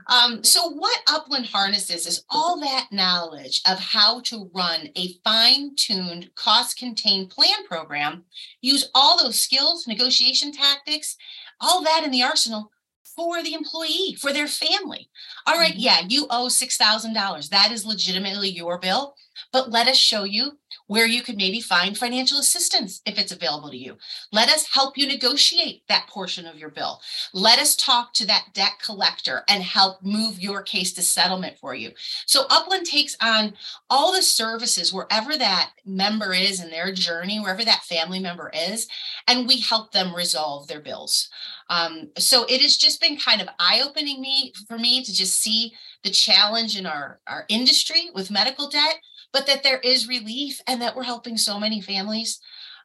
Um, 0.08 0.44
so, 0.44 0.70
what 0.70 1.01
Upland 1.08 1.48
harnesses 1.48 2.06
is 2.06 2.25
all 2.30 2.60
that 2.60 2.89
knowledge 2.92 3.62
of 3.68 3.80
how 3.80 4.20
to 4.22 4.51
run 4.54 4.89
a 4.96 5.13
fine 5.24 5.74
tuned, 5.75 6.30
cost 6.36 6.77
contained 6.77 7.32
plan 7.32 7.65
program, 7.65 8.25
use 8.62 8.92
all 8.94 9.18
those 9.18 9.39
skills, 9.39 9.88
negotiation 9.88 10.51
tactics, 10.51 11.15
all 11.62 11.82
that 11.84 12.04
in 12.04 12.12
the 12.12 12.22
arsenal 12.22 12.72
for 13.15 13.41
the 13.41 13.53
employee, 13.53 14.17
for 14.19 14.34
their 14.34 14.48
family. 14.48 15.10
All 15.45 15.57
right, 15.57 15.72
mm-hmm. 15.72 15.79
yeah, 15.79 16.01
you 16.07 16.27
owe 16.29 16.48
$6,000. 16.48 17.50
That 17.50 17.72
is 17.72 17.86
legitimately 17.86 18.50
your 18.50 18.77
bill, 18.77 19.15
but 19.51 19.72
let 19.72 19.88
us 19.88 19.98
show 19.98 20.24
you 20.24 20.57
where 20.88 21.08
you 21.08 21.22
could 21.22 21.38
maybe 21.38 21.60
find 21.60 21.98
financial 21.98 22.38
assistance 22.38 23.01
if 23.06 23.18
it's 23.18 23.32
available 23.32 23.70
to 23.70 23.77
you. 23.77 23.98
Let 24.32 24.50
us 24.50 24.68
help 24.72 24.98
you 24.98 25.08
negotiate 25.08 25.84
that 25.88 26.08
portion 26.08 26.46
of 26.46 26.58
your 26.58 26.70
bill. 26.70 27.01
Let 27.34 27.60
us 27.60 27.75
talk 27.75 28.13
to 28.13 28.27
that 28.27 28.48
debt 28.54 28.74
collector 28.84 29.44
and 29.50 29.63
help 29.63 30.04
move 30.04 30.39
your 30.39 30.62
case 30.62 30.94
to 30.94 31.01
settlement 31.01 31.58
for 31.58 31.74
you. 31.74 31.92
So 32.25 32.46
Upland 32.50 32.86
takes 32.86 33.18
on 33.22 33.54
all 33.89 34.13
the 34.13 34.22
services 34.22 34.94
wherever 34.94 35.36
that 35.38 35.72
member 35.86 36.34
is 36.34 36.62
in 36.62 36.70
their 36.70 36.94
journey, 36.94 37.39
wherever 37.39 37.65
that 37.65 37.84
family 37.84 38.20
member 38.20 38.51
is, 38.54 38.88
and 39.27 39.48
we 39.48 39.60
help 39.60 39.92
them 39.92 40.15
resolve 40.15 40.68
their 40.68 40.82
bills. 40.82 41.30
Um, 41.70 42.12
so 42.18 42.46
it 42.46 42.62
has 42.62 42.77
just 42.77 43.01
been 43.01 43.18
kind 43.18 43.42
of 43.42 43.50
eye-opening 43.58 44.22
me 44.22 44.54
for 44.68 44.77
me 44.77 45.04
to 45.04 45.13
just 45.13 45.42
see 45.42 45.74
the 46.04 46.12
challenge 46.12 46.77
in 46.77 46.86
our, 46.86 47.20
our 47.27 47.46
industry 47.50 48.12
with 48.13 48.30
medical 48.30 48.70
debt 48.70 48.98
but 49.36 49.48
that 49.48 49.63
there 49.63 49.80
is 49.80 50.08
relief 50.08 50.62
and 50.65 50.82
that 50.82 50.96
we're 50.96 51.04
helping 51.04 51.36
so 51.36 51.60
many 51.60 51.82
families. 51.82 52.39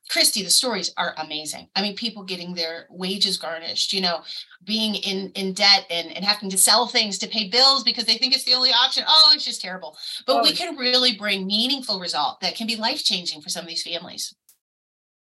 Christy, 0.09 0.42
the 0.42 0.50
stories 0.50 0.92
are 0.97 1.14
amazing. 1.16 1.69
I 1.76 1.83
mean, 1.83 1.95
people 1.95 2.25
getting 2.25 2.54
their 2.54 2.88
wages 2.90 3.37
garnished, 3.37 3.92
you 3.92 4.00
know, 4.00 4.23
being 4.64 4.97
in 4.97 5.30
in 5.37 5.52
debt 5.52 5.87
and, 5.90 6.11
and 6.11 6.25
having 6.25 6.50
to 6.50 6.59
sell 6.59 6.88
things 6.88 7.19
to 7.19 7.28
pay 7.28 7.49
bills 7.49 7.85
because 7.85 8.04
they 8.04 8.16
think 8.16 8.35
it's 8.35 8.42
the 8.42 8.54
only 8.54 8.71
option. 8.71 9.04
Oh, 9.07 9.30
it's 9.33 9.45
just 9.45 9.61
terrible. 9.61 9.97
But 10.26 10.38
oh. 10.38 10.42
we 10.42 10.52
can 10.52 10.75
really 10.75 11.16
bring 11.16 11.47
meaningful 11.47 12.00
result 12.00 12.40
that 12.40 12.57
can 12.57 12.66
be 12.66 12.75
life 12.75 13.04
changing 13.04 13.42
for 13.42 13.49
some 13.49 13.62
of 13.62 13.69
these 13.69 13.85
families. 13.85 14.35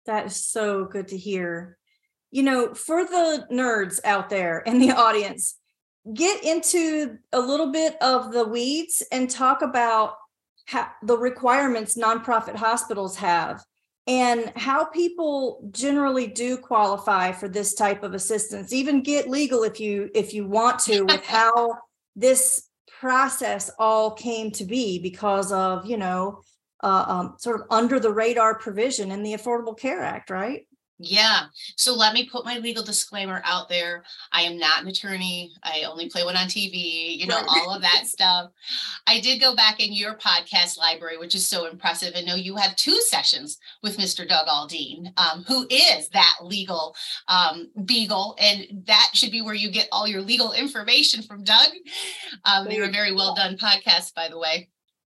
That 0.08 0.26
is 0.26 0.36
so 0.36 0.86
good 0.86 1.10
to 1.10 1.18
hear. 1.18 1.78
You 2.32 2.42
know, 2.42 2.74
for 2.74 3.06
the 3.06 3.46
nerds 3.52 4.00
out 4.04 4.32
there 4.32 4.62
in 4.62 4.80
the 4.80 4.94
audience, 4.94 5.58
get 6.12 6.44
into 6.44 7.20
a 7.32 7.40
little 7.40 7.72
bit 7.72 8.02
of 8.02 8.32
the 8.32 8.46
weeds 8.46 9.04
and 9.12 9.30
talk 9.30 9.62
about 9.62 10.14
ha- 10.70 10.94
the 11.02 11.18
requirements 11.18 11.98
nonprofit 11.98 12.56
hospitals 12.56 13.18
have 13.18 13.64
and 14.08 14.52
how 14.56 14.86
people 14.86 15.68
generally 15.72 16.28
do 16.28 16.58
qualify 16.58 17.32
for 17.32 17.48
this 17.48 17.74
type 17.74 18.04
of 18.04 18.14
assistance 18.14 18.72
even 18.72 19.02
get 19.02 19.30
legal 19.30 19.64
if 19.64 19.80
you 19.80 20.10
if 20.14 20.34
you 20.34 20.48
want 20.48 20.80
to 20.80 21.02
with 21.06 21.26
how 21.26 21.76
this 22.16 22.70
process 23.00 23.72
all 23.80 24.12
came 24.12 24.52
to 24.52 24.64
be 24.64 25.00
because 25.00 25.52
of 25.52 25.86
you 25.86 25.98
know 25.98 26.42
uh, 26.82 27.06
um, 27.08 27.36
sort 27.40 27.60
of 27.60 27.68
under 27.70 28.00
the 28.00 28.12
radar 28.12 28.58
provision 28.58 29.12
in 29.12 29.24
the 29.24 29.34
affordable 29.34 29.78
care 29.78 30.02
act 30.02 30.30
right 30.30 30.68
yeah. 31.00 31.46
So 31.78 31.96
let 31.96 32.14
me 32.14 32.28
put 32.30 32.46
my 32.46 32.58
legal 32.58 32.84
disclaimer 32.84 33.42
out 33.46 33.70
there. 33.70 34.04
I 34.34 34.42
am 34.42 34.58
not 34.58 34.82
an 34.82 34.90
attorney. 34.90 35.54
I 35.64 35.84
only 35.84 36.10
play 36.10 36.24
one 36.24 36.36
on 36.36 36.48
TV, 36.48 37.18
you 37.18 37.26
know, 37.26 37.42
all 37.48 37.74
of 37.74 37.82
that 37.82 38.06
stuff. 38.06 38.52
I 39.08 39.22
did 39.22 39.40
go 39.40 39.56
back 39.56 39.80
in 39.80 39.94
your 39.94 40.16
podcast 40.16 40.78
library, 40.78 41.18
which 41.18 41.36
is 41.36 41.48
so 41.48 41.68
impressive. 41.68 42.14
And 42.16 42.28
know 42.28 42.36
you 42.36 42.58
have 42.58 42.76
two 42.76 43.00
sessions 43.02 43.58
with 43.82 43.98
Mr. 43.98 44.28
Doug 44.28 44.48
Aldeen, 44.48 45.14
um, 45.18 45.44
who 45.48 45.66
is 45.70 46.10
that 46.10 46.36
legal 46.42 46.96
um, 47.30 47.70
beagle. 47.86 48.36
And 48.40 48.84
that 48.86 49.12
should 49.14 49.32
be 49.32 49.42
where 49.42 49.56
you 49.56 49.72
get 49.72 49.88
all 49.92 50.08
your 50.08 50.22
legal 50.22 50.52
information 50.52 51.24
from 51.24 51.44
Doug. 51.44 51.70
Um, 52.44 52.68
they 52.68 52.80
were 52.80 52.90
very 52.90 53.14
well 53.14 53.36
done 53.36 53.58
podcasts, 53.58 54.14
by 54.14 54.28
the 54.28 54.38
way. 54.38 54.70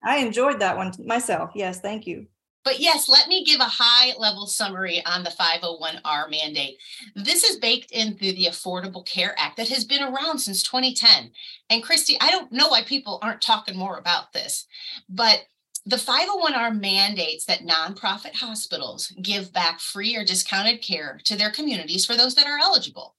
I 0.04 0.18
enjoyed 0.18 0.60
that 0.60 0.76
one 0.76 0.92
myself. 1.04 1.50
Yes, 1.54 1.80
thank 1.80 2.06
you. 2.06 2.26
But 2.64 2.78
yes, 2.80 3.08
let 3.08 3.28
me 3.28 3.44
give 3.44 3.60
a 3.60 3.64
high 3.64 4.14
level 4.18 4.46
summary 4.46 5.04
on 5.04 5.24
the 5.24 5.30
501R 5.30 6.30
mandate. 6.30 6.78
This 7.16 7.42
is 7.42 7.56
baked 7.56 7.90
into 7.90 8.32
the 8.32 8.46
Affordable 8.46 9.04
Care 9.04 9.34
Act 9.36 9.56
that 9.56 9.68
has 9.68 9.84
been 9.84 10.02
around 10.02 10.38
since 10.38 10.62
2010. 10.62 11.32
And 11.70 11.82
Christy, 11.82 12.16
I 12.20 12.30
don't 12.30 12.52
know 12.52 12.68
why 12.68 12.84
people 12.84 13.18
aren't 13.22 13.42
talking 13.42 13.76
more 13.76 13.98
about 13.98 14.32
this, 14.32 14.66
but 15.08 15.42
the 15.84 15.96
501R 15.96 16.80
mandates 16.80 17.44
that 17.46 17.66
nonprofit 17.66 18.34
hospitals 18.34 19.12
give 19.20 19.52
back 19.52 19.80
free 19.80 20.16
or 20.16 20.24
discounted 20.24 20.80
care 20.80 21.20
to 21.24 21.36
their 21.36 21.50
communities 21.50 22.06
for 22.06 22.16
those 22.16 22.36
that 22.36 22.46
are 22.46 22.58
eligible. 22.58 23.16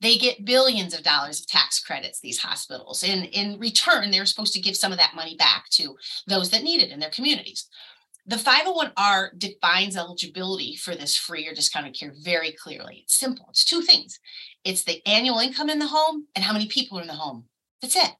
They 0.00 0.16
get 0.16 0.44
billions 0.44 0.94
of 0.94 1.02
dollars 1.02 1.40
of 1.40 1.46
tax 1.46 1.80
credits, 1.80 2.20
these 2.20 2.38
hospitals. 2.38 3.02
And 3.02 3.24
in 3.26 3.58
return, 3.58 4.10
they're 4.10 4.26
supposed 4.26 4.52
to 4.52 4.60
give 4.60 4.76
some 4.76 4.92
of 4.92 4.98
that 4.98 5.14
money 5.14 5.36
back 5.36 5.68
to 5.70 5.96
those 6.26 6.50
that 6.50 6.62
need 6.62 6.82
it 6.82 6.90
in 6.90 7.00
their 7.00 7.10
communities. 7.10 7.68
The 8.32 8.38
501R 8.38 9.38
defines 9.38 9.94
eligibility 9.94 10.74
for 10.74 10.94
this 10.94 11.18
free 11.18 11.46
or 11.46 11.52
discounted 11.52 11.92
care 11.92 12.14
very 12.18 12.50
clearly. 12.52 13.02
It's 13.04 13.14
simple. 13.14 13.44
It's 13.50 13.62
two 13.62 13.82
things. 13.82 14.20
It's 14.64 14.84
the 14.84 15.06
annual 15.06 15.38
income 15.38 15.68
in 15.68 15.78
the 15.78 15.88
home 15.88 16.28
and 16.34 16.42
how 16.42 16.54
many 16.54 16.66
people 16.66 16.96
are 16.96 17.02
in 17.02 17.08
the 17.08 17.12
home. 17.12 17.44
That's 17.82 17.94
it. 17.94 18.10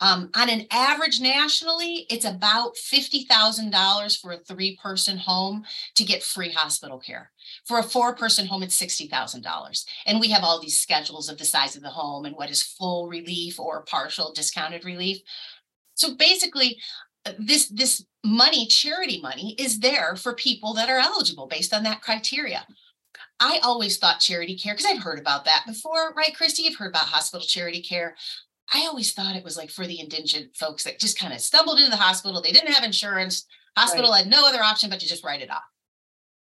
Um, 0.00 0.30
on 0.34 0.50
an 0.50 0.66
average 0.72 1.20
nationally, 1.20 2.06
it's 2.10 2.24
about 2.24 2.74
$50,000 2.74 4.20
for 4.20 4.32
a 4.32 4.38
three 4.38 4.76
person 4.82 5.16
home 5.16 5.64
to 5.94 6.02
get 6.02 6.24
free 6.24 6.50
hospital 6.50 6.98
care. 6.98 7.30
For 7.64 7.78
a 7.78 7.84
four 7.84 8.16
person 8.16 8.46
home, 8.46 8.64
it's 8.64 8.82
$60,000. 8.82 9.84
And 10.06 10.18
we 10.18 10.30
have 10.30 10.42
all 10.42 10.60
these 10.60 10.80
schedules 10.80 11.28
of 11.28 11.38
the 11.38 11.44
size 11.44 11.76
of 11.76 11.82
the 11.82 11.90
home 11.90 12.24
and 12.24 12.34
what 12.34 12.50
is 12.50 12.64
full 12.64 13.06
relief 13.06 13.60
or 13.60 13.82
partial 13.82 14.32
discounted 14.32 14.84
relief. 14.84 15.20
So 15.94 16.16
basically, 16.16 16.78
this 17.38 17.68
this 17.68 18.04
money 18.24 18.66
charity 18.66 19.20
money 19.20 19.54
is 19.58 19.80
there 19.80 20.16
for 20.16 20.34
people 20.34 20.74
that 20.74 20.88
are 20.88 20.98
eligible 20.98 21.46
based 21.46 21.72
on 21.72 21.82
that 21.84 22.02
criteria. 22.02 22.66
I 23.40 23.60
always 23.62 23.98
thought 23.98 24.20
charity 24.20 24.56
care 24.56 24.74
because 24.74 24.86
i've 24.86 25.02
heard 25.02 25.18
about 25.18 25.44
that 25.44 25.64
before 25.66 26.12
right 26.14 26.34
christy? 26.34 26.62
You've 26.62 26.78
heard 26.78 26.90
about 26.90 27.04
hospital 27.04 27.46
charity 27.46 27.82
care. 27.82 28.16
I 28.72 28.86
always 28.86 29.12
thought 29.12 29.36
it 29.36 29.44
was 29.44 29.56
like 29.56 29.70
for 29.70 29.86
the 29.86 30.00
indigent 30.00 30.56
folks 30.56 30.84
that 30.84 30.98
just 30.98 31.18
kind 31.18 31.32
of 31.32 31.40
stumbled 31.40 31.78
into 31.78 31.90
the 31.90 31.96
hospital. 31.96 32.40
They 32.40 32.52
didn't 32.52 32.72
have 32.72 32.84
insurance. 32.84 33.44
Hospital 33.76 34.10
right. 34.10 34.18
had 34.18 34.28
no 34.28 34.46
other 34.46 34.62
option 34.62 34.88
but 34.88 35.00
to 35.00 35.08
just 35.08 35.24
write 35.24 35.42
it 35.42 35.50
off. 35.50 35.62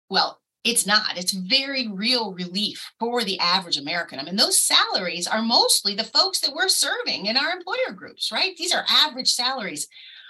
Well 0.09 0.39
it's 0.63 0.85
not. 0.85 1.17
It's 1.17 1.31
very 1.31 1.87
real 1.87 2.33
relief 2.33 2.91
for 2.99 3.23
the 3.23 3.39
average 3.39 3.77
american. 3.77 4.19
I 4.19 4.23
mean 4.23 4.35
those 4.35 4.59
salaries 4.59 5.27
are 5.27 5.41
mostly 5.41 5.95
the 5.95 6.03
folks 6.03 6.39
that 6.41 6.53
we're 6.53 6.67
serving 6.67 7.27
in 7.27 7.37
our 7.37 7.51
employer 7.51 7.93
groups 7.95 8.31
right? 8.31 8.55
These 8.57 8.73
are 8.73 8.85
average 8.89 9.31
salaries 9.31 9.87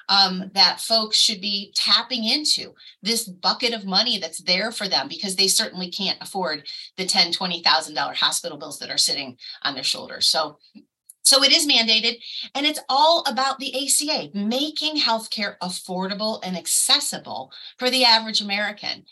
um, 0.09 0.51
that 0.53 0.79
folks 0.79 1.17
should 1.17 1.41
be 1.41 1.71
tapping 1.75 2.23
into 2.23 2.73
this 3.01 3.25
bucket 3.25 3.73
of 3.73 3.85
money 3.85 4.17
that's 4.17 4.41
there 4.41 4.71
for 4.71 4.87
them 4.87 5.07
because 5.07 5.35
they 5.35 5.47
certainly 5.47 5.89
can't 5.89 6.17
afford 6.21 6.67
the 6.97 7.05
ten, 7.05 7.31
twenty 7.31 7.61
thousand 7.61 7.95
dollar 7.95 8.13
hospital 8.13 8.57
bills 8.57 8.79
that 8.79 8.89
are 8.89 8.97
sitting 8.97 9.37
on 9.63 9.73
their 9.73 9.83
shoulders. 9.83 10.27
So 10.27 10.57
so 11.27 11.43
it 11.43 11.51
is 11.51 11.67
mandated, 11.67 12.21
and 12.55 12.65
it's 12.65 12.79
all 12.87 13.25
about 13.27 13.59
the 13.59 13.73
ACA, 13.75 14.29
making 14.33 14.95
healthcare 14.95 15.57
affordable 15.61 16.39
and 16.41 16.57
accessible 16.57 17.51
for 17.77 17.89
the 17.89 18.05
average 18.05 18.39
American. 18.39 19.03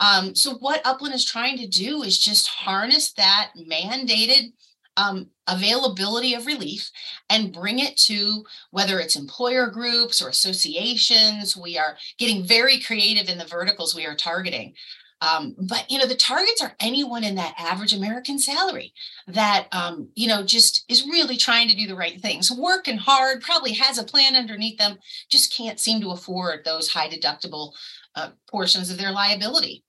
Um, 0.00 0.34
so 0.34 0.54
what 0.54 0.80
Upland 0.86 1.14
is 1.14 1.26
trying 1.26 1.58
to 1.58 1.66
do 1.66 2.02
is 2.02 2.18
just 2.18 2.48
harness 2.48 3.12
that 3.12 3.50
mandated 3.54 4.52
um, 4.96 5.28
availability 5.48 6.34
of 6.34 6.46
relief 6.46 6.90
and 7.28 7.52
bring 7.52 7.78
it 7.78 7.96
to 7.96 8.44
whether 8.70 9.00
it's 9.00 9.16
employer 9.16 9.68
groups 9.68 10.22
or 10.22 10.28
associations. 10.28 11.56
We 11.56 11.78
are 11.78 11.96
getting 12.18 12.44
very 12.44 12.78
creative 12.78 13.28
in 13.28 13.38
the 13.38 13.44
verticals 13.44 13.94
we 13.94 14.06
are 14.06 14.14
targeting. 14.14 14.74
Um, 15.20 15.56
but 15.58 15.90
you 15.90 15.98
know, 15.98 16.06
the 16.06 16.14
targets 16.14 16.62
are 16.62 16.76
anyone 16.78 17.24
in 17.24 17.34
that 17.36 17.54
average 17.58 17.92
American 17.92 18.38
salary 18.38 18.92
that 19.26 19.66
um, 19.72 20.10
you 20.14 20.28
know 20.28 20.44
just 20.44 20.84
is 20.88 21.04
really 21.06 21.36
trying 21.36 21.68
to 21.68 21.76
do 21.76 21.88
the 21.88 21.96
right 21.96 22.20
things, 22.20 22.52
working 22.52 22.98
hard, 22.98 23.42
probably 23.42 23.72
has 23.72 23.98
a 23.98 24.04
plan 24.04 24.36
underneath 24.36 24.78
them, 24.78 24.98
just 25.28 25.52
can't 25.52 25.80
seem 25.80 26.00
to 26.00 26.10
afford 26.10 26.64
those 26.64 26.88
high 26.88 27.08
deductible 27.08 27.72
uh, 28.14 28.30
portions 28.48 28.90
of 28.90 28.98
their 28.98 29.10
liability. 29.10 29.82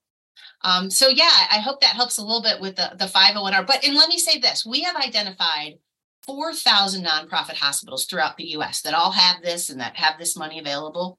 Um, 0.62 0.90
so 0.90 1.08
yeah, 1.08 1.30
I 1.50 1.58
hope 1.58 1.80
that 1.80 1.96
helps 1.96 2.18
a 2.18 2.22
little 2.22 2.42
bit 2.42 2.60
with 2.60 2.76
the, 2.76 2.92
the 2.98 3.06
501R. 3.06 3.66
But 3.66 3.84
and 3.84 3.96
let 3.96 4.08
me 4.08 4.18
say 4.18 4.38
this, 4.38 4.66
we 4.66 4.82
have 4.82 4.96
identified 4.96 5.78
4,000 6.26 7.04
nonprofit 7.04 7.56
hospitals 7.56 8.04
throughout 8.04 8.36
the 8.36 8.50
US 8.56 8.82
that 8.82 8.94
all 8.94 9.12
have 9.12 9.42
this 9.42 9.70
and 9.70 9.80
that 9.80 9.96
have 9.96 10.18
this 10.18 10.36
money 10.36 10.58
available. 10.58 11.18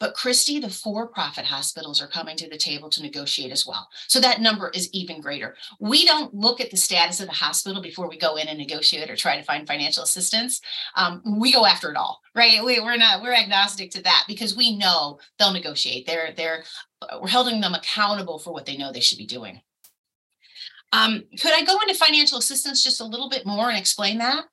But 0.00 0.14
Cristy, 0.14 0.60
the 0.60 0.70
for-profit 0.70 1.44
hospitals 1.44 2.02
are 2.02 2.08
coming 2.08 2.36
to 2.36 2.48
the 2.48 2.56
table 2.56 2.88
to 2.90 3.02
negotiate 3.02 3.52
as 3.52 3.66
well. 3.66 3.88
So 4.06 4.20
that 4.20 4.40
number 4.40 4.70
is 4.70 4.88
even 4.92 5.20
greater. 5.20 5.56
We 5.80 6.06
don't 6.06 6.34
look 6.34 6.60
at 6.60 6.70
the 6.70 6.76
status 6.76 7.20
of 7.20 7.26
the 7.26 7.34
hospital 7.34 7.82
before 7.82 8.08
we 8.08 8.18
go 8.18 8.36
in 8.36 8.48
and 8.48 8.58
negotiate 8.58 9.10
or 9.10 9.16
try 9.16 9.36
to 9.36 9.42
find 9.44 9.66
financial 9.66 10.02
assistance. 10.02 10.60
Um, 10.96 11.22
we 11.38 11.52
go 11.52 11.66
after 11.66 11.90
it 11.90 11.96
all, 11.96 12.20
right? 12.34 12.64
We, 12.64 12.80
we're 12.80 12.96
not 12.96 13.22
we're 13.22 13.34
agnostic 13.34 13.90
to 13.92 14.02
that 14.02 14.24
because 14.28 14.56
we 14.56 14.76
know 14.76 15.18
they'll 15.38 15.52
negotiate. 15.52 16.06
They're 16.06 16.32
they're 16.36 16.64
we're 17.20 17.28
holding 17.28 17.60
them 17.60 17.74
accountable 17.74 18.38
for 18.38 18.52
what 18.52 18.66
they 18.66 18.76
know 18.76 18.92
they 18.92 19.00
should 19.00 19.18
be 19.18 19.26
doing. 19.26 19.60
Um, 20.92 21.24
could 21.38 21.52
I 21.52 21.64
go 21.64 21.78
into 21.80 21.94
financial 21.94 22.38
assistance 22.38 22.82
just 22.82 23.00
a 23.00 23.04
little 23.04 23.28
bit 23.28 23.44
more 23.46 23.68
and 23.68 23.78
explain 23.78 24.18
that? 24.18 24.44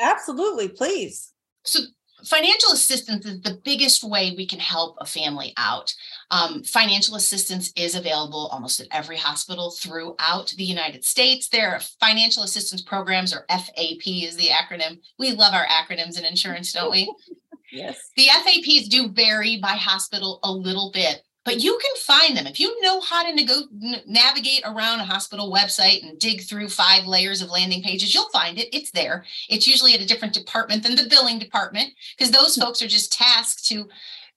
Absolutely, 0.00 0.68
please. 0.68 1.32
So 1.64 1.80
financial 2.24 2.72
assistance 2.72 3.26
is 3.26 3.40
the 3.40 3.60
biggest 3.64 4.04
way 4.04 4.34
we 4.36 4.46
can 4.46 4.58
help 4.58 4.96
a 5.00 5.06
family 5.06 5.52
out. 5.56 5.94
Um, 6.30 6.62
financial 6.62 7.16
assistance 7.16 7.72
is 7.76 7.94
available 7.94 8.48
almost 8.52 8.80
at 8.80 8.88
every 8.90 9.16
hospital 9.16 9.70
throughout 9.70 10.54
the 10.56 10.64
United 10.64 11.04
States. 11.04 11.48
There 11.48 11.72
are 11.72 11.80
financial 12.00 12.42
assistance 12.42 12.82
programs, 12.82 13.34
or 13.34 13.46
FAP 13.48 14.06
is 14.06 14.36
the 14.36 14.48
acronym. 14.48 14.98
We 15.18 15.32
love 15.32 15.54
our 15.54 15.66
acronyms 15.66 16.18
in 16.18 16.24
insurance, 16.24 16.72
don't 16.72 16.90
we? 16.90 17.12
yes. 17.72 18.10
The 18.16 18.28
FAPs 18.44 18.88
do 18.88 19.08
vary 19.08 19.58
by 19.58 19.72
hospital 19.72 20.40
a 20.42 20.52
little 20.52 20.90
bit, 20.92 21.22
but 21.44 21.60
you 21.60 21.78
can 21.80 21.96
find 21.96 22.36
them. 22.36 22.46
If 22.46 22.60
you 22.60 22.80
know 22.82 23.00
how 23.00 23.22
to 23.22 23.44
go, 23.44 23.62
navigate 24.06 24.62
around 24.64 25.00
a 25.00 25.04
hospital 25.04 25.52
website 25.52 26.06
and 26.06 26.18
dig 26.18 26.42
through 26.42 26.68
five 26.68 27.06
layers 27.06 27.40
of 27.40 27.50
landing 27.50 27.82
pages 27.82 28.14
you'll 28.14 28.28
find 28.28 28.58
it. 28.58 28.74
It's 28.76 28.90
there. 28.90 29.24
It's 29.48 29.66
usually 29.66 29.94
at 29.94 30.00
a 30.00 30.06
different 30.06 30.34
department 30.34 30.82
than 30.82 30.96
the 30.96 31.08
billing 31.08 31.38
department 31.38 31.92
because 32.16 32.30
those 32.30 32.54
hmm. 32.54 32.62
folks 32.62 32.82
are 32.82 32.88
just 32.88 33.12
tasked 33.12 33.66
to 33.68 33.88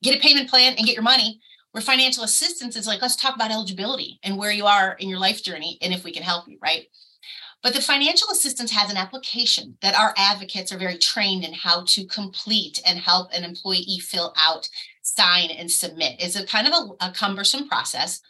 get 0.02 0.18
a 0.18 0.22
payment 0.22 0.50
plan 0.50 0.76
and 0.78 0.86
get 0.86 0.96
your 0.96 1.04
money. 1.04 1.42
Where 1.72 1.82
financial 1.82 2.24
assistance 2.24 2.76
is 2.76 2.86
like 2.86 3.02
let's 3.02 3.16
talk 3.16 3.36
about 3.36 3.52
eligibility 3.52 4.20
and 4.24 4.38
where 4.38 4.52
you 4.52 4.68
are 4.68 4.96
in 5.00 5.10
your 5.10 5.18
life 5.18 5.44
journey 5.44 5.80
and 5.82 5.92
if 5.92 6.04
we 6.04 6.14
can 6.14 6.22
help 6.22 6.48
you 6.48 6.60
right? 6.62 6.86
But 7.64 7.74
the 7.74 7.82
financial 7.82 8.28
assistance 8.30 8.72
has 8.72 8.92
an 8.92 8.98
application 8.98 9.78
that 9.82 9.96
our 9.96 10.14
advocates 10.18 10.72
are 10.72 10.78
very 10.78 10.98
trained 10.98 11.46
in 11.46 11.54
how 11.54 11.86
to 11.86 12.06
complete 12.06 12.82
and 12.86 13.00
help 13.00 13.32
an 13.32 13.46
employee 13.46 14.00
fill 14.00 14.34
out 14.38 14.70
sign 15.04 15.52
and 15.52 15.70
submit. 15.70 16.16
It's 16.20 16.36
a 16.36 16.46
kind 16.46 16.68
of 16.68 16.74
a, 16.74 17.08
a 17.08 17.12
cumbersome 17.12 17.68
process. 17.68 18.22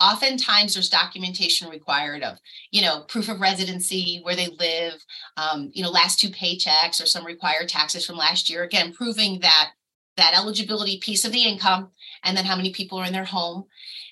Oftentimes, 0.00 0.74
there's 0.74 0.88
documentation 0.88 1.68
required 1.68 2.22
of, 2.22 2.38
you 2.70 2.82
know, 2.82 3.02
proof 3.02 3.28
of 3.28 3.40
residency, 3.40 4.20
where 4.22 4.34
they 4.34 4.48
live, 4.58 4.94
um, 5.36 5.70
you 5.72 5.82
know, 5.82 5.90
last 5.90 6.18
two 6.18 6.28
paychecks 6.30 7.02
or 7.02 7.06
some 7.06 7.24
required 7.24 7.68
taxes 7.68 8.04
from 8.04 8.16
last 8.16 8.50
year. 8.50 8.64
Again, 8.64 8.92
proving 8.92 9.40
that 9.40 9.70
that 10.16 10.34
eligibility 10.36 10.98
piece 10.98 11.24
of 11.24 11.32
the 11.32 11.42
income 11.42 11.90
and 12.22 12.36
then 12.36 12.44
how 12.44 12.56
many 12.56 12.72
people 12.72 12.98
are 12.98 13.06
in 13.06 13.12
their 13.12 13.24
home. 13.24 13.64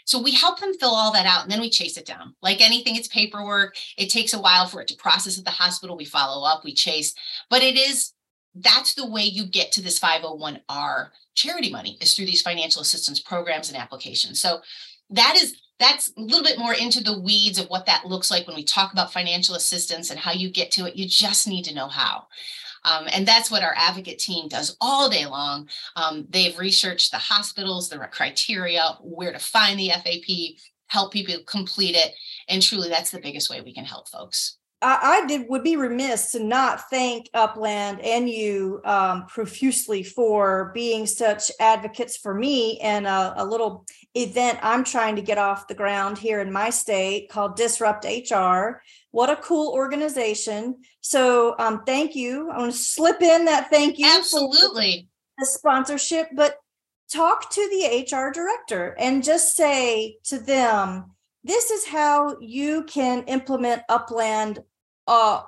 So 0.04 0.20
we 0.20 0.32
help 0.32 0.58
them 0.58 0.74
fill 0.74 0.90
all 0.90 1.12
that 1.12 1.26
out 1.26 1.44
and 1.44 1.50
then 1.50 1.60
we 1.60 1.70
chase 1.70 1.96
it 1.96 2.06
down. 2.06 2.34
Like 2.42 2.60
anything, 2.60 2.96
it's 2.96 3.06
paperwork. 3.06 3.76
It 3.96 4.10
takes 4.10 4.34
a 4.34 4.40
while 4.40 4.66
for 4.66 4.80
it 4.80 4.88
to 4.88 4.96
process 4.96 5.38
at 5.38 5.44
the 5.44 5.50
hospital. 5.50 5.96
We 5.96 6.04
follow 6.04 6.44
up, 6.44 6.64
we 6.64 6.74
chase, 6.74 7.14
but 7.48 7.62
it 7.62 7.76
is 7.76 8.12
that's 8.54 8.94
the 8.94 9.08
way 9.08 9.22
you 9.22 9.46
get 9.46 9.72
to 9.72 9.82
this 9.82 9.98
501r 9.98 11.08
charity 11.34 11.70
money 11.70 11.98
is 12.00 12.14
through 12.14 12.26
these 12.26 12.42
financial 12.42 12.82
assistance 12.82 13.20
programs 13.20 13.68
and 13.68 13.78
applications. 13.78 14.40
So 14.40 14.60
that 15.10 15.36
is 15.40 15.56
that's 15.78 16.12
a 16.16 16.20
little 16.20 16.44
bit 16.44 16.58
more 16.58 16.74
into 16.74 17.02
the 17.02 17.18
weeds 17.18 17.58
of 17.58 17.66
what 17.66 17.86
that 17.86 18.06
looks 18.06 18.30
like 18.30 18.46
when 18.46 18.54
we 18.54 18.62
talk 18.62 18.92
about 18.92 19.12
financial 19.12 19.56
assistance 19.56 20.10
and 20.10 20.20
how 20.20 20.32
you 20.32 20.48
get 20.48 20.70
to 20.72 20.86
it. 20.86 20.96
You 20.96 21.08
just 21.08 21.48
need 21.48 21.64
to 21.64 21.74
know 21.74 21.88
how. 21.88 22.26
Um, 22.84 23.08
and 23.12 23.26
that's 23.26 23.50
what 23.50 23.62
our 23.62 23.74
advocate 23.76 24.18
team 24.18 24.48
does 24.48 24.76
all 24.80 25.08
day 25.08 25.26
long. 25.26 25.68
Um, 25.96 26.26
they've 26.30 26.58
researched 26.58 27.10
the 27.10 27.18
hospitals, 27.18 27.88
the 27.88 27.98
criteria, 27.98 28.96
where 29.00 29.32
to 29.32 29.38
find 29.38 29.78
the 29.78 29.90
FAP, 29.90 30.58
help 30.86 31.12
people 31.12 31.36
complete 31.46 31.96
it. 31.96 32.14
And 32.48 32.62
truly, 32.62 32.88
that's 32.88 33.10
the 33.10 33.20
biggest 33.20 33.50
way 33.50 33.60
we 33.60 33.74
can 33.74 33.84
help 33.84 34.08
folks. 34.08 34.58
I, 34.82 35.22
I 35.22 35.26
did 35.26 35.48
would 35.48 35.62
be 35.62 35.76
remiss 35.76 36.32
to 36.32 36.42
not 36.42 36.90
thank 36.90 37.30
Upland 37.34 38.00
and 38.00 38.28
you 38.28 38.80
um, 38.84 39.26
profusely 39.26 40.02
for 40.02 40.70
being 40.74 41.06
such 41.06 41.50
advocates 41.60 42.16
for 42.16 42.34
me 42.34 42.78
and 42.80 43.06
a, 43.06 43.34
a, 43.36 43.44
little 43.44 43.86
event 44.14 44.58
I'm 44.62 44.84
trying 44.84 45.16
to 45.16 45.22
get 45.22 45.38
off 45.38 45.68
the 45.68 45.74
ground 45.74 46.18
here 46.18 46.40
in 46.40 46.52
my 46.52 46.70
state 46.70 47.30
called 47.30 47.56
Disrupt 47.56 48.04
HR. 48.04 48.82
What 49.12 49.30
a 49.30 49.36
cool 49.36 49.72
organization! 49.72 50.78
So 51.00 51.54
um, 51.58 51.84
thank 51.86 52.14
you. 52.14 52.50
I 52.50 52.58
want 52.58 52.72
to 52.72 52.78
slip 52.78 53.22
in 53.22 53.44
that 53.46 53.70
thank 53.70 53.98
you. 53.98 54.06
Absolutely. 54.06 55.08
The 55.38 55.46
sponsorship, 55.46 56.28
but 56.34 56.56
talk 57.12 57.50
to 57.50 57.68
the 57.70 58.06
HR 58.10 58.32
director 58.32 58.96
and 58.98 59.22
just 59.22 59.54
say 59.54 60.16
to 60.24 60.38
them, 60.38 61.12
this 61.44 61.70
is 61.70 61.86
how 61.86 62.36
you 62.40 62.84
can 62.84 63.24
implement 63.24 63.82
Upland 63.88 64.60
uh, 65.06 65.42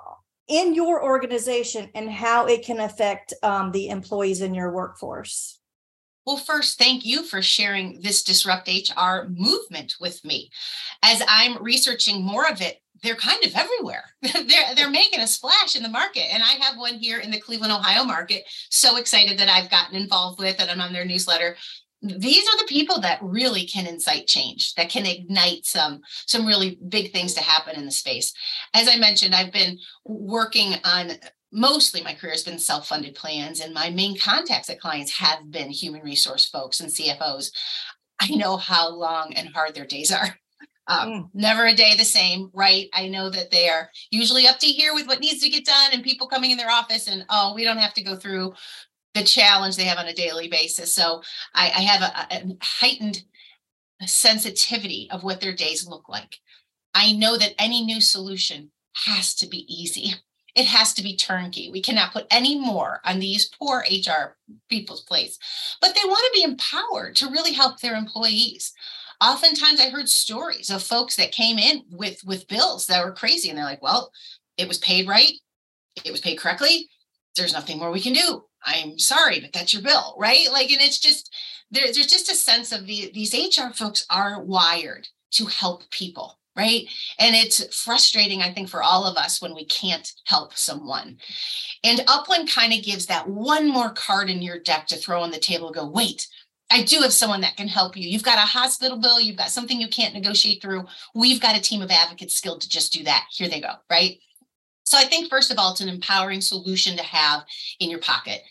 in 0.47 0.75
your 0.75 1.03
organization 1.03 1.89
and 1.95 2.09
how 2.09 2.45
it 2.45 2.65
can 2.65 2.79
affect 2.79 3.33
um, 3.43 3.71
the 3.71 3.89
employees 3.89 4.41
in 4.41 4.53
your 4.53 4.71
workforce? 4.71 5.59
Well, 6.25 6.37
first, 6.37 6.79
thank 6.79 7.05
you 7.05 7.23
for 7.23 7.41
sharing 7.41 8.01
this 8.01 8.23
Disrupt 8.23 8.67
HR 8.67 9.27
movement 9.29 9.95
with 9.99 10.25
me. 10.25 10.49
As 11.03 11.21
I'm 11.27 11.61
researching 11.63 12.23
more 12.23 12.47
of 12.47 12.61
it, 12.61 12.81
they're 13.03 13.15
kind 13.15 13.43
of 13.45 13.53
everywhere. 13.55 14.05
they're, 14.21 14.75
they're 14.75 14.89
making 14.89 15.19
a 15.19 15.27
splash 15.27 15.75
in 15.75 15.83
the 15.83 15.89
market. 15.89 16.33
And 16.33 16.41
I 16.41 16.53
have 16.63 16.77
one 16.77 16.95
here 16.95 17.19
in 17.19 17.29
the 17.29 17.39
Cleveland, 17.39 17.73
Ohio 17.73 18.03
market. 18.03 18.43
So 18.71 18.97
excited 18.97 19.37
that 19.37 19.49
I've 19.49 19.69
gotten 19.69 19.95
involved 19.95 20.39
with 20.39 20.59
and 20.59 20.71
I'm 20.71 20.81
on 20.81 20.93
their 20.93 21.05
newsletter 21.05 21.57
these 22.05 22.43
are 22.47 22.57
the 22.57 22.67
people 22.67 22.99
that 23.01 23.19
really 23.21 23.65
can 23.65 23.87
incite 23.87 24.27
change 24.27 24.73
that 24.75 24.89
can 24.89 25.05
ignite 25.05 25.65
some 25.65 26.01
some 26.25 26.45
really 26.45 26.79
big 26.89 27.11
things 27.11 27.33
to 27.33 27.41
happen 27.41 27.75
in 27.75 27.85
the 27.85 27.91
space. 27.91 28.33
As 28.73 28.87
i 28.87 28.97
mentioned 28.97 29.33
i've 29.33 29.53
been 29.53 29.77
working 30.05 30.75
on 30.83 31.11
mostly 31.51 32.01
my 32.03 32.13
career 32.13 32.33
has 32.33 32.43
been 32.43 32.59
self-funded 32.59 33.15
plans 33.15 33.59
and 33.59 33.73
my 33.73 33.89
main 33.89 34.17
contacts 34.17 34.69
at 34.69 34.79
clients 34.79 35.17
have 35.17 35.49
been 35.49 35.69
human 35.69 36.01
resource 36.01 36.45
folks 36.45 36.79
and 36.79 36.91
cfos 36.91 37.51
i 38.19 38.27
know 38.29 38.57
how 38.57 38.89
long 38.89 39.33
and 39.33 39.49
hard 39.49 39.73
their 39.73 39.85
days 39.85 40.11
are. 40.11 40.37
Um, 40.87 41.09
mm. 41.09 41.29
never 41.33 41.65
a 41.65 41.73
day 41.73 41.95
the 41.97 42.05
same 42.05 42.51
right? 42.53 42.89
I 42.93 43.07
know 43.07 43.31
that 43.31 43.49
they 43.49 43.69
are 43.69 43.89
usually 44.11 44.45
up 44.45 44.59
to 44.59 44.67
here 44.67 44.93
with 44.93 45.07
what 45.07 45.19
needs 45.19 45.41
to 45.41 45.49
get 45.49 45.65
done 45.65 45.89
and 45.93 46.03
people 46.03 46.27
coming 46.27 46.51
in 46.51 46.57
their 46.57 46.69
office 46.69 47.07
and 47.07 47.25
oh 47.29 47.53
we 47.55 47.63
don't 47.63 47.79
have 47.79 47.95
to 47.95 48.03
go 48.03 48.15
through 48.15 48.53
the 49.15 49.23
challenge 49.23 49.77
they 49.77 49.85
have 49.85 49.97
on 49.97 50.07
a 50.07 50.13
daily 50.13 50.47
basis. 50.47 50.93
So 50.93 51.23
I, 51.55 51.71
I 51.75 51.81
have 51.81 52.01
a, 52.01 52.35
a 52.35 52.57
heightened 52.61 53.23
sensitivity 54.05 55.07
of 55.09 55.23
what 55.23 55.41
their 55.41 55.55
days 55.55 55.87
look 55.87 56.07
like. 56.07 56.37
I 56.93 57.13
know 57.13 57.37
that 57.37 57.55
any 57.57 57.83
new 57.83 58.01
solution 58.01 58.71
has 59.05 59.33
to 59.35 59.47
be 59.47 59.65
easy. 59.73 60.15
It 60.53 60.65
has 60.65 60.93
to 60.93 61.03
be 61.03 61.17
turnkey. 61.17 61.69
We 61.71 61.81
cannot 61.81 62.13
put 62.13 62.27
any 62.29 62.59
more 62.59 63.01
on 63.03 63.19
these 63.19 63.49
poor 63.49 63.83
HR 63.89 64.37
people's 64.69 65.01
plates, 65.01 65.37
but 65.81 65.95
they 65.95 66.07
want 66.07 66.23
to 66.25 66.39
be 66.39 66.43
empowered 66.43 67.15
to 67.17 67.29
really 67.29 67.53
help 67.53 67.79
their 67.79 67.95
employees. 67.95 68.73
Oftentimes, 69.21 69.79
I 69.79 69.89
heard 69.89 70.07
stories 70.09 70.69
of 70.69 70.83
folks 70.83 71.15
that 71.15 71.31
came 71.31 71.57
in 71.57 71.83
with 71.89 72.21
with 72.25 72.47
bills 72.47 72.85
that 72.87 73.03
were 73.03 73.13
crazy, 73.13 73.49
and 73.49 73.57
they're 73.57 73.65
like, 73.65 73.81
"Well, 73.81 74.11
it 74.57 74.67
was 74.67 74.77
paid 74.77 75.07
right, 75.07 75.33
it 76.03 76.11
was 76.11 76.21
paid 76.21 76.37
correctly. 76.37 76.89
There's 77.35 77.53
nothing 77.53 77.77
more 77.77 77.91
we 77.91 78.01
can 78.01 78.13
do. 78.13 78.45
I'm 78.65 78.99
sorry, 78.99 79.39
but 79.39 79.53
that's 79.53 79.73
your 79.73 79.83
bill, 79.83 80.15
right? 80.17 80.47
Like, 80.51 80.71
and 80.71 80.81
it's 80.81 80.99
just 80.99 81.33
there, 81.71 81.85
there's 81.85 82.07
just 82.07 82.31
a 82.31 82.35
sense 82.35 82.71
of 82.71 82.85
the, 82.85 83.11
these 83.13 83.33
HR 83.33 83.69
folks 83.73 84.05
are 84.09 84.43
wired 84.43 85.07
to 85.31 85.45
help 85.45 85.89
people, 85.91 86.39
right? 86.55 86.87
And 87.19 87.35
it's 87.35 87.75
frustrating, 87.75 88.41
I 88.41 88.51
think, 88.51 88.69
for 88.69 88.81
all 88.81 89.05
of 89.05 89.17
us 89.17 89.41
when 89.41 89.53
we 89.53 89.65
can't 89.65 90.11
help 90.25 90.57
someone. 90.57 91.17
And 91.83 92.03
Upland 92.07 92.49
kind 92.49 92.73
of 92.73 92.83
gives 92.83 93.05
that 93.07 93.27
one 93.27 93.67
more 93.67 93.91
card 93.91 94.29
in 94.29 94.41
your 94.41 94.59
deck 94.59 94.87
to 94.87 94.97
throw 94.97 95.21
on 95.21 95.31
the 95.31 95.37
table. 95.37 95.71
Go, 95.71 95.87
wait, 95.87 96.27
I 96.71 96.83
do 96.83 97.01
have 97.01 97.13
someone 97.13 97.41
that 97.41 97.57
can 97.57 97.67
help 97.67 97.95
you. 97.95 98.07
You've 98.07 98.23
got 98.23 98.37
a 98.37 98.41
hospital 98.41 98.97
bill, 98.97 99.19
you've 99.19 99.37
got 99.37 99.51
something 99.51 99.79
you 99.79 99.87
can't 99.87 100.13
negotiate 100.13 100.61
through. 100.61 100.85
We've 101.13 101.41
got 101.41 101.57
a 101.57 101.61
team 101.61 101.81
of 101.81 101.91
advocates 101.91 102.35
skilled 102.35 102.61
to 102.61 102.69
just 102.69 102.93
do 102.93 103.03
that. 103.03 103.25
Here 103.31 103.49
they 103.49 103.61
go, 103.61 103.73
right? 103.89 104.17
So 104.83 104.97
I 104.97 105.05
think, 105.05 105.29
first 105.29 105.51
of 105.51 105.57
all, 105.57 105.71
it's 105.71 105.81
an 105.81 105.89
empowering 105.89 106.41
solution 106.41 106.95
to 106.97 107.03
have 107.03 107.43
in 107.79 107.89
your 107.89 107.99
pocket. 107.99 108.41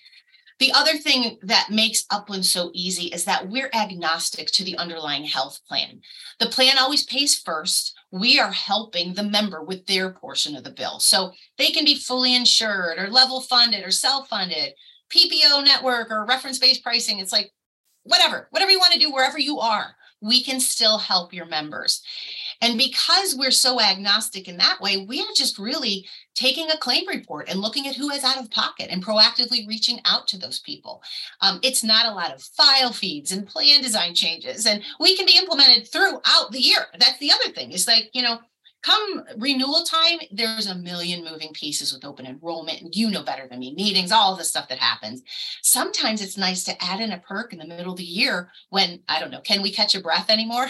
The 0.60 0.72
other 0.72 0.96
thing 0.96 1.38
that 1.42 1.70
makes 1.70 2.04
Upland 2.10 2.46
so 2.46 2.70
easy 2.72 3.06
is 3.06 3.24
that 3.24 3.48
we're 3.48 3.70
agnostic 3.74 4.48
to 4.52 4.64
the 4.64 4.76
underlying 4.78 5.24
health 5.24 5.60
plan. 5.66 6.00
The 6.38 6.46
plan 6.46 6.78
always 6.78 7.04
pays 7.04 7.34
first. 7.38 7.96
We 8.12 8.38
are 8.38 8.52
helping 8.52 9.14
the 9.14 9.24
member 9.24 9.62
with 9.62 9.86
their 9.86 10.12
portion 10.12 10.54
of 10.54 10.62
the 10.62 10.70
bill. 10.70 11.00
So 11.00 11.32
they 11.58 11.70
can 11.70 11.84
be 11.84 11.96
fully 11.96 12.34
insured 12.34 12.98
or 12.98 13.10
level 13.10 13.40
funded 13.40 13.84
or 13.84 13.90
self 13.90 14.28
funded, 14.28 14.74
PPO 15.10 15.64
network 15.64 16.10
or 16.10 16.24
reference 16.24 16.58
based 16.58 16.84
pricing. 16.84 17.18
It's 17.18 17.32
like 17.32 17.50
whatever, 18.04 18.46
whatever 18.50 18.70
you 18.70 18.78
want 18.78 18.92
to 18.92 19.00
do, 19.00 19.10
wherever 19.10 19.38
you 19.38 19.58
are, 19.58 19.96
we 20.24 20.42
can 20.42 20.58
still 20.58 20.98
help 20.98 21.32
your 21.32 21.46
members. 21.46 22.02
And 22.60 22.78
because 22.78 23.34
we're 23.36 23.50
so 23.50 23.80
agnostic 23.80 24.48
in 24.48 24.56
that 24.56 24.80
way, 24.80 24.96
we 24.96 25.20
are 25.20 25.34
just 25.36 25.58
really 25.58 26.06
taking 26.34 26.70
a 26.70 26.78
claim 26.78 27.06
report 27.06 27.48
and 27.48 27.60
looking 27.60 27.86
at 27.86 27.96
who 27.96 28.10
is 28.10 28.24
out 28.24 28.38
of 28.38 28.50
pocket 28.50 28.88
and 28.90 29.04
proactively 29.04 29.68
reaching 29.68 30.00
out 30.04 30.26
to 30.28 30.38
those 30.38 30.60
people. 30.60 31.02
Um, 31.40 31.60
it's 31.62 31.84
not 31.84 32.06
a 32.06 32.14
lot 32.14 32.32
of 32.32 32.42
file 32.42 32.92
feeds 32.92 33.32
and 33.32 33.46
plan 33.46 33.82
design 33.82 34.14
changes, 34.14 34.66
and 34.66 34.82
we 34.98 35.16
can 35.16 35.26
be 35.26 35.36
implemented 35.36 35.88
throughout 35.88 36.50
the 36.52 36.60
year. 36.60 36.86
That's 36.98 37.18
the 37.18 37.32
other 37.32 37.52
thing. 37.52 37.72
Is 37.72 37.86
like, 37.86 38.10
you 38.14 38.22
know, 38.22 38.38
come 38.84 39.24
renewal 39.38 39.82
time, 39.82 40.18
there's 40.30 40.66
a 40.66 40.74
million 40.74 41.24
moving 41.24 41.52
pieces 41.52 41.92
with 41.92 42.04
open 42.04 42.26
enrollment, 42.26 42.82
and 42.82 42.94
you 42.94 43.10
know 43.10 43.22
better 43.22 43.48
than 43.48 43.58
me, 43.58 43.74
meetings, 43.74 44.12
all 44.12 44.36
the 44.36 44.44
stuff 44.44 44.68
that 44.68 44.78
happens. 44.78 45.22
Sometimes 45.62 46.20
it's 46.20 46.36
nice 46.36 46.64
to 46.64 46.84
add 46.84 47.00
in 47.00 47.12
a 47.12 47.18
perk 47.18 47.52
in 47.52 47.58
the 47.58 47.66
middle 47.66 47.92
of 47.92 47.98
the 47.98 48.04
year 48.04 48.50
when, 48.68 49.00
I 49.08 49.20
don't 49.20 49.30
know, 49.30 49.40
can 49.40 49.62
we 49.62 49.72
catch 49.72 49.94
a 49.94 50.00
breath 50.00 50.30
anymore? 50.30 50.68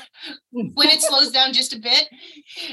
Hmm. 0.54 0.68
when 0.74 0.88
it 0.88 1.02
slows 1.02 1.30
down 1.32 1.52
just 1.52 1.74
a 1.74 1.78
bit 1.78 2.08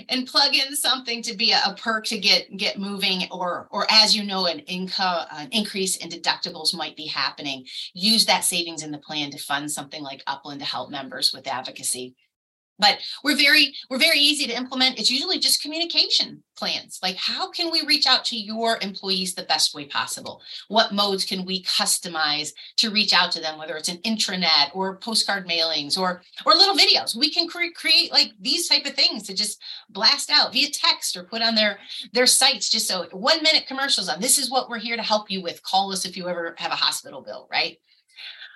and 0.09 0.27
plug 0.27 0.53
in 0.53 0.75
something 0.75 1.23
to 1.23 1.35
be 1.35 1.51
a, 1.51 1.59
a, 1.65 1.75
perk 1.75 2.05
to 2.05 2.19
get 2.19 2.55
get 2.57 2.77
moving 2.77 3.23
or 3.31 3.67
or 3.71 3.87
as 3.89 4.15
you 4.15 4.23
know 4.23 4.45
an 4.45 4.59
income 4.59 5.25
an 5.31 5.49
increase 5.51 5.97
in 5.97 6.09
deductibles 6.09 6.75
might 6.75 6.95
be 6.95 7.07
happening 7.07 7.65
use 7.93 8.25
that 8.25 8.43
savings 8.43 8.83
in 8.83 8.91
the 8.91 8.99
plan 8.99 9.31
to 9.31 9.37
fund 9.37 9.71
something 9.71 10.03
like 10.03 10.21
upland 10.27 10.59
to 10.59 10.65
help 10.65 10.91
members 10.91 11.33
with 11.33 11.47
advocacy 11.47 12.15
but 12.81 12.97
we're 13.23 13.37
very 13.37 13.73
we're 13.89 13.99
very 13.99 14.19
easy 14.19 14.47
to 14.47 14.57
implement. 14.57 14.99
It's 14.99 15.11
usually 15.11 15.39
just 15.39 15.61
communication 15.61 16.43
plans. 16.57 16.99
Like 17.01 17.15
how 17.15 17.49
can 17.51 17.71
we 17.71 17.85
reach 17.85 18.07
out 18.07 18.25
to 18.25 18.35
your 18.35 18.79
employees 18.81 19.35
the 19.35 19.43
best 19.43 19.73
way 19.73 19.85
possible? 19.85 20.41
What 20.67 20.91
modes 20.91 21.23
can 21.23 21.45
we 21.45 21.63
customize 21.63 22.51
to 22.77 22.89
reach 22.89 23.13
out 23.13 23.31
to 23.33 23.39
them 23.39 23.57
whether 23.57 23.77
it's 23.77 23.87
an 23.87 23.99
intranet 23.99 24.75
or 24.75 24.97
postcard 24.97 25.47
mailings 25.47 25.97
or 25.97 26.23
or 26.45 26.53
little 26.53 26.75
videos? 26.75 27.15
We 27.15 27.31
can 27.31 27.47
cre- 27.47 27.75
create 27.75 28.11
like 28.11 28.31
these 28.41 28.67
type 28.67 28.85
of 28.85 28.95
things 28.95 29.23
to 29.23 29.35
just 29.35 29.61
blast 29.89 30.31
out 30.31 30.51
via 30.51 30.69
text 30.71 31.15
or 31.15 31.23
put 31.23 31.43
on 31.43 31.55
their 31.55 31.77
their 32.13 32.27
sites 32.27 32.69
just 32.69 32.87
so 32.87 33.07
one 33.11 33.43
minute 33.43 33.67
commercials 33.67 34.09
on 34.09 34.19
this 34.19 34.39
is 34.39 34.49
what 34.49 34.69
we're 34.69 34.79
here 34.79 34.97
to 34.97 35.03
help 35.03 35.29
you 35.29 35.41
with. 35.41 35.61
Call 35.61 35.93
us 35.93 36.03
if 36.03 36.17
you 36.17 36.27
ever 36.27 36.55
have 36.57 36.71
a 36.71 36.75
hospital 36.75 37.21
bill 37.21 37.47
right 37.51 37.77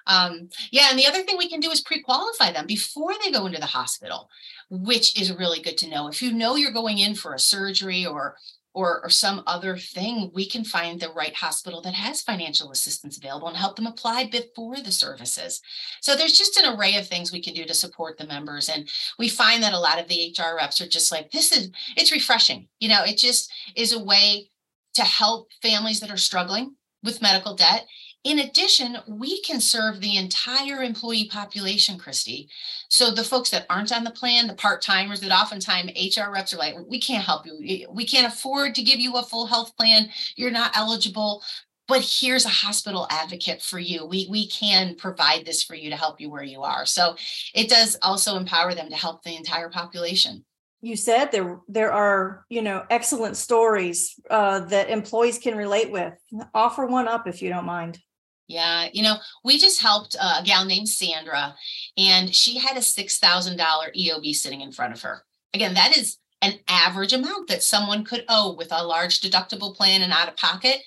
um, 0.07 0.49
yeah, 0.71 0.87
and 0.89 0.99
the 0.99 1.07
other 1.07 1.23
thing 1.23 1.37
we 1.37 1.49
can 1.49 1.59
do 1.59 1.71
is 1.71 1.81
pre-qualify 1.81 2.51
them 2.51 2.65
before 2.65 3.13
they 3.23 3.31
go 3.31 3.45
into 3.45 3.59
the 3.59 3.65
hospital, 3.65 4.29
which 4.69 5.19
is 5.19 5.33
really 5.33 5.61
good 5.61 5.77
to 5.79 5.89
know. 5.89 6.07
If 6.07 6.21
you 6.21 6.31
know 6.31 6.55
you're 6.55 6.71
going 6.71 6.99
in 6.99 7.15
for 7.15 7.33
a 7.33 7.39
surgery 7.39 8.05
or 8.05 8.35
or, 8.75 9.01
or 9.05 9.09
some 9.09 9.41
other 9.47 9.77
thing, 9.77 10.29
we 10.33 10.47
can 10.47 10.65
find 10.65 10.99
the 10.99 11.09
right 11.13 11.33
hospital 11.33 11.81
that 11.81 11.93
has 11.93 12.21
financial 12.21 12.71
assistance 12.71 13.17
available 13.17 13.47
and 13.47 13.55
help 13.55 13.77
them 13.77 13.87
apply 13.87 14.25
before 14.25 14.75
the 14.75 14.91
services. 14.91 15.61
So 16.01 16.13
there's 16.13 16.37
just 16.37 16.57
an 16.57 16.77
array 16.77 16.97
of 16.97 17.07
things 17.07 17.31
we 17.31 17.41
can 17.41 17.53
do 17.53 17.63
to 17.63 17.73
support 17.73 18.17
the 18.17 18.27
members. 18.27 18.67
And 18.67 18.89
we 19.17 19.29
find 19.29 19.63
that 19.63 19.73
a 19.73 19.79
lot 19.79 19.97
of 19.97 20.09
the 20.09 20.35
HR 20.37 20.57
reps 20.57 20.81
are 20.81 20.89
just 20.89 21.09
like, 21.09 21.31
this 21.31 21.53
is, 21.53 21.71
it's 21.95 22.11
refreshing. 22.11 22.67
You 22.81 22.89
know, 22.89 23.03
it 23.05 23.17
just 23.17 23.49
is 23.77 23.93
a 23.93 24.03
way 24.03 24.49
to 24.95 25.03
help 25.03 25.47
families 25.61 26.01
that 26.01 26.11
are 26.11 26.17
struggling 26.17 26.75
with 27.01 27.21
medical 27.21 27.55
debt 27.55 27.85
in 28.25 28.39
addition, 28.39 28.97
we 29.07 29.39
can 29.41 29.61
serve 29.61 30.01
the 30.01 30.17
entire 30.17 30.81
employee 30.81 31.29
population, 31.31 31.99
Christy. 31.99 32.49
So 32.89 33.11
the 33.11 33.23
folks 33.23 33.51
that 33.51 33.67
aren't 33.69 33.95
on 33.95 34.03
the 34.03 34.09
plan, 34.09 34.47
the 34.47 34.55
part-timers 34.55 35.21
that 35.21 35.31
oftentimes 35.31 35.91
HR 35.95 36.31
reps 36.31 36.51
are 36.51 36.57
like, 36.57 36.73
we 36.87 36.99
can't 36.99 37.23
help 37.23 37.45
you. 37.45 37.87
We 37.87 38.05
can't 38.05 38.33
afford 38.33 38.73
to 38.75 38.83
give 38.83 38.99
you 38.99 39.15
a 39.15 39.23
full 39.23 39.45
health 39.45 39.77
plan. 39.77 40.09
You're 40.35 40.49
not 40.49 40.75
eligible. 40.75 41.43
But 41.87 42.01
here's 42.01 42.45
a 42.45 42.49
hospital 42.49 43.05
advocate 43.11 43.61
for 43.61 43.77
you. 43.77 44.07
We, 44.07 44.27
we 44.27 44.47
can 44.47 44.95
provide 44.95 45.45
this 45.45 45.61
for 45.61 45.75
you 45.75 45.91
to 45.91 45.95
help 45.95 46.19
you 46.19 46.31
where 46.31 46.41
you 46.41 46.63
are. 46.63 46.87
So 46.87 47.15
it 47.53 47.69
does 47.69 47.95
also 48.01 48.37
empower 48.37 48.73
them 48.73 48.89
to 48.89 48.95
help 48.95 49.21
the 49.21 49.35
entire 49.35 49.69
population 49.69 50.43
you 50.81 50.95
said 50.95 51.31
there 51.31 51.61
there 51.67 51.91
are 51.91 52.45
you 52.49 52.61
know 52.61 52.83
excellent 52.91 53.35
stories 53.35 54.19
uh, 54.29 54.59
that 54.59 54.89
employees 54.89 55.39
can 55.39 55.55
relate 55.57 55.89
with 55.89 56.13
offer 56.53 56.85
one 56.85 57.07
up 57.07 57.27
if 57.27 57.41
you 57.41 57.49
don't 57.49 57.65
mind 57.65 57.97
yeah, 58.47 58.89
you 58.93 59.01
know, 59.01 59.15
we 59.43 59.57
just 59.57 59.81
helped 59.81 60.15
a 60.15 60.43
gal 60.43 60.65
named 60.65 60.89
Sandra, 60.89 61.55
and 61.97 62.33
she 62.33 62.57
had 62.57 62.77
a 62.77 62.81
$6,000 62.81 63.57
EOB 63.57 64.35
sitting 64.35 64.61
in 64.61 64.71
front 64.71 64.93
of 64.93 65.01
her. 65.01 65.23
Again, 65.53 65.73
that 65.73 65.97
is 65.97 66.17
an 66.41 66.59
average 66.67 67.13
amount 67.13 67.47
that 67.47 67.63
someone 67.63 68.03
could 68.03 68.25
owe 68.29 68.53
with 68.53 68.71
a 68.71 68.83
large 68.83 69.19
deductible 69.19 69.75
plan 69.75 70.01
and 70.01 70.13
out 70.13 70.27
of 70.27 70.35
pocket. 70.35 70.81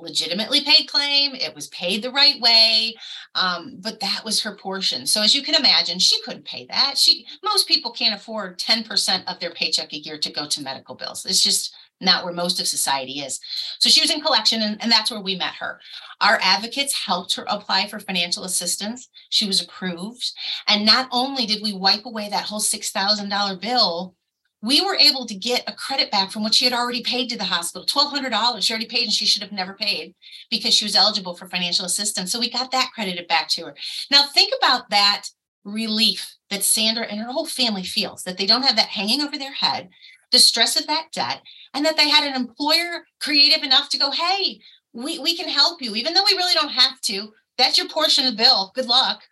Legitimately 0.00 0.62
paid 0.62 0.86
claim, 0.86 1.34
it 1.34 1.54
was 1.56 1.66
paid 1.68 2.02
the 2.02 2.10
right 2.12 2.40
way, 2.40 2.94
um, 3.34 3.78
but 3.80 3.98
that 3.98 4.22
was 4.24 4.40
her 4.40 4.54
portion. 4.54 5.06
So, 5.06 5.22
as 5.22 5.34
you 5.34 5.42
can 5.42 5.56
imagine, 5.56 5.98
she 5.98 6.22
couldn't 6.22 6.44
pay 6.44 6.66
that. 6.66 6.96
She 6.96 7.26
most 7.42 7.66
people 7.66 7.90
can't 7.90 8.14
afford 8.14 8.60
10% 8.60 9.24
of 9.26 9.40
their 9.40 9.50
paycheck 9.50 9.92
a 9.92 9.98
year 9.98 10.16
to 10.18 10.32
go 10.32 10.46
to 10.46 10.62
medical 10.62 10.94
bills. 10.94 11.26
It's 11.26 11.42
just 11.42 11.74
not 12.00 12.24
where 12.24 12.32
most 12.32 12.60
of 12.60 12.66
society 12.66 13.20
is. 13.20 13.40
So 13.78 13.88
she 13.88 14.00
was 14.00 14.10
in 14.10 14.20
collection, 14.20 14.62
and, 14.62 14.80
and 14.82 14.90
that's 14.90 15.10
where 15.10 15.20
we 15.20 15.36
met 15.36 15.54
her. 15.54 15.80
Our 16.20 16.38
advocates 16.42 17.04
helped 17.06 17.34
her 17.36 17.44
apply 17.48 17.88
for 17.88 18.00
financial 18.00 18.44
assistance. 18.44 19.08
She 19.30 19.46
was 19.46 19.62
approved. 19.62 20.32
And 20.66 20.84
not 20.84 21.08
only 21.10 21.46
did 21.46 21.62
we 21.62 21.72
wipe 21.72 22.06
away 22.06 22.28
that 22.28 22.44
whole 22.44 22.60
$6,000 22.60 23.60
bill, 23.60 24.14
we 24.60 24.80
were 24.80 24.96
able 24.96 25.24
to 25.26 25.34
get 25.34 25.62
a 25.68 25.72
credit 25.72 26.10
back 26.10 26.32
from 26.32 26.42
what 26.42 26.54
she 26.54 26.64
had 26.64 26.74
already 26.74 27.02
paid 27.02 27.28
to 27.30 27.38
the 27.38 27.44
hospital 27.44 27.86
$1,200. 27.86 28.60
She 28.60 28.72
already 28.72 28.86
paid 28.86 29.04
and 29.04 29.12
she 29.12 29.24
should 29.24 29.42
have 29.42 29.52
never 29.52 29.74
paid 29.74 30.14
because 30.50 30.74
she 30.74 30.84
was 30.84 30.96
eligible 30.96 31.36
for 31.36 31.46
financial 31.46 31.84
assistance. 31.84 32.32
So 32.32 32.40
we 32.40 32.50
got 32.50 32.72
that 32.72 32.90
credited 32.92 33.28
back 33.28 33.48
to 33.50 33.66
her. 33.66 33.76
Now, 34.10 34.24
think 34.26 34.52
about 34.58 34.90
that 34.90 35.26
relief 35.64 36.34
that 36.50 36.64
Sandra 36.64 37.04
and 37.04 37.20
her 37.20 37.30
whole 37.30 37.46
family 37.46 37.84
feels 37.84 38.22
that 38.24 38.36
they 38.38 38.46
don't 38.46 38.64
have 38.64 38.76
that 38.76 38.88
hanging 38.88 39.20
over 39.20 39.38
their 39.38 39.52
head, 39.52 39.90
the 40.32 40.38
stress 40.38 40.78
of 40.78 40.86
that 40.86 41.08
debt, 41.12 41.40
and 41.74 41.84
that 41.84 41.96
they 41.96 42.08
had 42.08 42.24
an 42.24 42.34
employer 42.34 43.04
creative 43.20 43.62
enough 43.62 43.88
to 43.90 43.98
go, 43.98 44.10
hey, 44.10 44.60
we, 44.92 45.18
we 45.18 45.36
can 45.36 45.48
help 45.48 45.82
you, 45.82 45.94
even 45.94 46.14
though 46.14 46.24
we 46.24 46.36
really 46.36 46.54
don't 46.54 46.70
have 46.70 47.00
to. 47.02 47.32
That's 47.56 47.78
your 47.78 47.88
portion 47.88 48.26
of 48.26 48.32
the 48.32 48.42
bill. 48.42 48.72
Good 48.74 48.86
luck. 48.86 49.22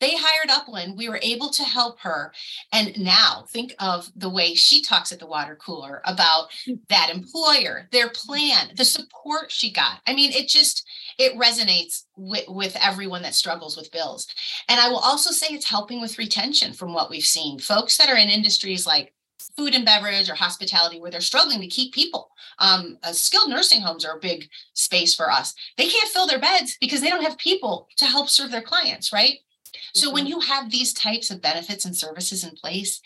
They 0.00 0.12
hired 0.14 0.48
Upland. 0.48 0.96
We 0.96 1.08
were 1.08 1.18
able 1.22 1.50
to 1.50 1.64
help 1.64 1.98
her. 2.00 2.32
And 2.72 2.96
now 3.00 3.46
think 3.50 3.74
of 3.80 4.08
the 4.14 4.30
way 4.30 4.54
she 4.54 4.80
talks 4.80 5.10
at 5.10 5.18
the 5.18 5.26
water 5.26 5.56
cooler 5.56 6.00
about 6.04 6.50
that 6.88 7.10
employer, 7.12 7.88
their 7.90 8.08
plan, 8.08 8.70
the 8.76 8.84
support 8.84 9.50
she 9.50 9.72
got. 9.72 9.98
I 10.06 10.14
mean, 10.14 10.30
it 10.30 10.46
just, 10.46 10.86
it 11.18 11.34
resonates 11.36 12.04
with, 12.16 12.44
with 12.46 12.76
everyone 12.80 13.22
that 13.22 13.34
struggles 13.34 13.76
with 13.76 13.90
bills. 13.90 14.28
And 14.68 14.78
I 14.80 14.88
will 14.88 14.98
also 14.98 15.32
say 15.32 15.48
it's 15.48 15.68
helping 15.68 16.00
with 16.00 16.16
retention 16.16 16.74
from 16.74 16.94
what 16.94 17.10
we've 17.10 17.24
seen. 17.24 17.58
Folks 17.58 17.96
that 17.96 18.08
are 18.08 18.16
in 18.16 18.28
industries 18.28 18.86
like 18.86 19.12
food 19.58 19.74
and 19.74 19.84
beverage 19.84 20.30
or 20.30 20.34
hospitality 20.34 21.00
where 21.00 21.10
they're 21.10 21.20
struggling 21.20 21.60
to 21.60 21.66
keep 21.66 21.92
people. 21.92 22.30
Um, 22.60 22.96
uh, 23.02 23.12
skilled 23.12 23.50
nursing 23.50 23.80
homes 23.80 24.04
are 24.04 24.16
a 24.16 24.20
big 24.20 24.48
space 24.74 25.14
for 25.14 25.30
us. 25.30 25.52
They 25.76 25.88
can't 25.88 26.08
fill 26.10 26.28
their 26.28 26.40
beds 26.40 26.78
because 26.80 27.00
they 27.00 27.10
don't 27.10 27.24
have 27.24 27.36
people 27.38 27.88
to 27.96 28.06
help 28.06 28.28
serve 28.28 28.52
their 28.52 28.62
clients, 28.62 29.12
right? 29.12 29.34
Mm-hmm. 29.34 29.98
So 29.98 30.12
when 30.12 30.24
mm-hmm. 30.24 30.34
you 30.34 30.40
have 30.40 30.70
these 30.70 30.94
types 30.94 31.30
of 31.30 31.42
benefits 31.42 31.84
and 31.84 31.96
services 31.96 32.44
in 32.44 32.52
place, 32.52 33.00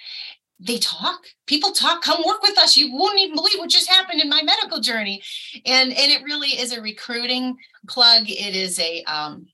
they 0.61 0.77
talk. 0.77 1.23
People 1.47 1.73
talk. 1.73 2.03
Come 2.03 2.23
work 2.25 2.43
with 2.43 2.59
us. 2.59 2.77
You 2.77 2.95
wouldn't 2.95 3.21
even 3.21 3.35
believe 3.35 3.59
what 3.59 3.71
just 3.71 3.91
happened 3.91 4.21
in 4.21 4.29
my 4.29 4.43
medical 4.43 4.79
journey, 4.79 5.21
and 5.67 5.91
and 5.91 6.13
it 6.13 6.23
really 6.23 6.51
is 6.51 6.73
a 6.73 6.81
recruiting 6.81 7.57
plug. 7.89 8.29
It 8.29 8.55
is 8.55 8.79
a 8.79 9.03
um, 9.05 9.49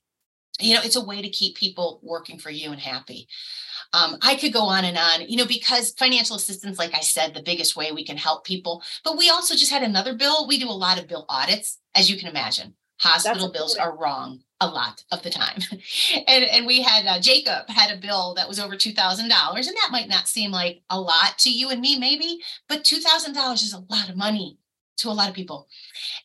you 0.59 0.75
know, 0.75 0.81
it's 0.83 0.97
a 0.97 1.03
way 1.03 1.21
to 1.21 1.29
keep 1.29 1.55
people 1.55 1.99
working 2.03 2.37
for 2.37 2.49
you 2.49 2.71
and 2.71 2.79
happy. 2.79 3.27
Um, 3.93 4.17
I 4.21 4.35
could 4.35 4.53
go 4.53 4.63
on 4.63 4.85
and 4.85 4.97
on, 4.97 5.27
you 5.27 5.37
know, 5.37 5.47
because 5.47 5.91
financial 5.91 6.35
assistance, 6.35 6.77
like 6.77 6.93
I 6.95 6.99
said, 6.99 7.33
the 7.33 7.41
biggest 7.41 7.75
way 7.75 7.91
we 7.91 8.05
can 8.05 8.17
help 8.17 8.45
people. 8.45 8.83
But 9.03 9.17
we 9.17 9.29
also 9.29 9.55
just 9.55 9.71
had 9.71 9.83
another 9.83 10.15
bill. 10.15 10.47
We 10.47 10.59
do 10.59 10.69
a 10.69 10.71
lot 10.71 10.99
of 10.99 11.07
bill 11.07 11.25
audits, 11.27 11.79
as 11.95 12.09
you 12.09 12.17
can 12.17 12.27
imagine. 12.27 12.75
Hospital 12.99 13.51
bills 13.51 13.77
are 13.77 13.97
wrong 13.97 14.41
a 14.61 14.67
lot 14.67 15.03
of 15.11 15.23
the 15.23 15.29
time. 15.29 15.59
and, 16.27 16.43
and 16.43 16.65
we 16.65 16.81
had 16.81 17.05
uh, 17.05 17.19
Jacob 17.19 17.69
had 17.69 17.91
a 17.91 17.99
bill 17.99 18.33
that 18.35 18.47
was 18.47 18.59
over 18.59 18.75
$2,000. 18.75 19.21
And 19.21 19.31
that 19.31 19.89
might 19.91 20.09
not 20.09 20.27
seem 20.27 20.51
like 20.51 20.81
a 20.89 20.99
lot 20.99 21.37
to 21.39 21.49
you 21.49 21.69
and 21.69 21.81
me, 21.81 21.97
maybe, 21.97 22.39
but 22.67 22.83
$2,000 22.83 23.53
is 23.53 23.73
a 23.73 23.85
lot 23.89 24.09
of 24.09 24.17
money 24.17 24.57
to 24.99 25.09
a 25.09 25.11
lot 25.11 25.29
of 25.29 25.35
people. 25.35 25.67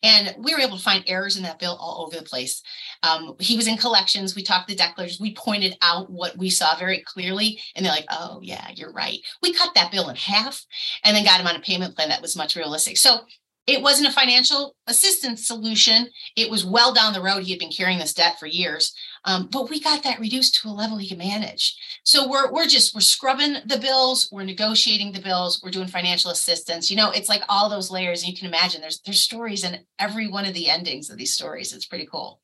And 0.02 0.34
we 0.38 0.54
were 0.54 0.60
able 0.60 0.76
to 0.76 0.82
find 0.82 1.04
errors 1.06 1.36
in 1.36 1.42
that 1.44 1.58
bill 1.58 1.76
all 1.80 2.06
over 2.06 2.16
the 2.16 2.28
place. 2.28 2.62
Um, 3.02 3.34
he 3.40 3.56
was 3.56 3.66
in 3.66 3.76
collections. 3.76 4.34
We 4.34 4.42
talked 4.42 4.68
to 4.68 4.76
declarers. 4.76 5.20
We 5.20 5.34
pointed 5.34 5.76
out 5.82 6.10
what 6.10 6.36
we 6.36 6.50
saw 6.50 6.76
very 6.76 7.00
clearly. 7.00 7.60
And 7.74 7.84
they're 7.84 7.92
like, 7.92 8.06
oh, 8.10 8.40
yeah, 8.42 8.68
you're 8.74 8.92
right. 8.92 9.18
We 9.42 9.54
cut 9.54 9.74
that 9.74 9.92
bill 9.92 10.08
in 10.08 10.16
half 10.16 10.64
and 11.02 11.16
then 11.16 11.24
got 11.24 11.40
him 11.40 11.46
on 11.46 11.56
a 11.56 11.60
payment 11.60 11.96
plan 11.96 12.08
that 12.08 12.22
was 12.22 12.36
much 12.36 12.56
realistic. 12.56 12.96
So 12.96 13.20
it 13.66 13.80
wasn't 13.80 14.08
a 14.08 14.12
financial 14.12 14.76
assistance 14.86 15.46
solution. 15.46 16.08
It 16.36 16.50
was 16.50 16.66
well 16.66 16.92
down 16.92 17.14
the 17.14 17.22
road. 17.22 17.44
He 17.44 17.52
had 17.52 17.58
been 17.58 17.70
carrying 17.70 17.98
this 17.98 18.12
debt 18.12 18.38
for 18.38 18.46
years. 18.46 18.94
Um, 19.26 19.48
but 19.50 19.70
we 19.70 19.80
got 19.80 20.02
that 20.02 20.20
reduced 20.20 20.56
to 20.56 20.68
a 20.68 20.70
level 20.70 20.98
he 20.98 21.08
can 21.08 21.18
manage. 21.18 21.76
So 22.04 22.28
we're 22.28 22.52
we're 22.52 22.66
just 22.66 22.94
we're 22.94 23.00
scrubbing 23.00 23.56
the 23.66 23.78
bills, 23.78 24.28
we're 24.30 24.44
negotiating 24.44 25.12
the 25.12 25.20
bills, 25.20 25.60
we're 25.62 25.70
doing 25.70 25.88
financial 25.88 26.30
assistance. 26.30 26.90
You 26.90 26.96
know, 26.96 27.10
it's 27.10 27.28
like 27.28 27.42
all 27.48 27.70
those 27.70 27.90
layers. 27.90 28.26
You 28.26 28.36
can 28.36 28.46
imagine 28.46 28.80
there's 28.80 29.00
there's 29.00 29.22
stories 29.22 29.64
in 29.64 29.80
every 29.98 30.28
one 30.28 30.44
of 30.44 30.54
the 30.54 30.68
endings 30.68 31.08
of 31.08 31.16
these 31.16 31.34
stories. 31.34 31.72
It's 31.72 31.86
pretty 31.86 32.06
cool. 32.10 32.40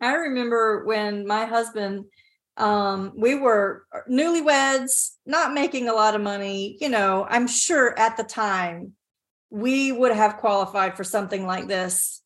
I 0.00 0.14
remember 0.14 0.84
when 0.84 1.26
my 1.26 1.44
husband 1.44 2.06
um, 2.56 3.12
we 3.16 3.34
were 3.34 3.84
newlyweds, 4.10 5.12
not 5.24 5.54
making 5.54 5.88
a 5.88 5.94
lot 5.94 6.14
of 6.14 6.20
money. 6.20 6.76
You 6.80 6.88
know, 6.88 7.26
I'm 7.28 7.46
sure 7.46 7.98
at 7.98 8.16
the 8.16 8.24
time 8.24 8.92
we 9.50 9.92
would 9.92 10.12
have 10.12 10.36
qualified 10.36 10.96
for 10.96 11.04
something 11.04 11.46
like 11.46 11.68
this 11.68 12.19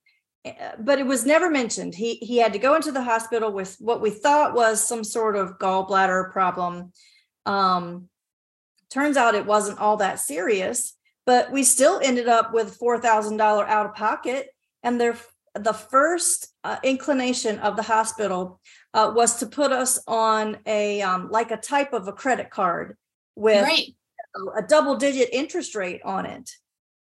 but 0.78 0.98
it 0.98 1.06
was 1.06 1.24
never 1.24 1.50
mentioned. 1.50 1.94
He 1.94 2.16
he 2.16 2.38
had 2.38 2.52
to 2.52 2.58
go 2.58 2.74
into 2.74 2.92
the 2.92 3.02
hospital 3.02 3.52
with 3.52 3.76
what 3.78 4.00
we 4.00 4.10
thought 4.10 4.54
was 4.54 4.86
some 4.86 5.04
sort 5.04 5.36
of 5.36 5.58
gallbladder 5.58 6.32
problem. 6.32 6.92
Um 7.46 8.08
turns 8.90 9.16
out 9.16 9.34
it 9.34 9.46
wasn't 9.46 9.78
all 9.78 9.96
that 9.96 10.20
serious 10.20 10.94
but 11.26 11.50
we 11.50 11.64
still 11.64 12.00
ended 12.02 12.28
up 12.28 12.52
with 12.52 12.78
$4000 12.78 13.40
out 13.40 13.86
of 13.86 13.94
pocket. 13.94 14.48
And 14.82 15.00
their 15.00 15.16
the 15.54 15.72
first 15.72 16.48
uh, 16.64 16.78
inclination 16.82 17.60
of 17.60 17.76
the 17.76 17.82
hospital 17.82 18.60
uh, 18.92 19.12
was 19.14 19.36
to 19.36 19.46
put 19.46 19.70
us 19.70 20.00
on 20.06 20.58
a 20.66 21.00
um, 21.00 21.30
like 21.30 21.52
a 21.52 21.56
type 21.56 21.92
of 21.92 22.08
a 22.08 22.12
credit 22.12 22.50
card 22.50 22.96
with 23.36 23.62
right. 23.62 23.94
a, 24.36 24.58
a 24.58 24.66
double 24.66 24.96
digit 24.96 25.28
interest 25.32 25.76
rate 25.76 26.00
on 26.04 26.26
it 26.26 26.50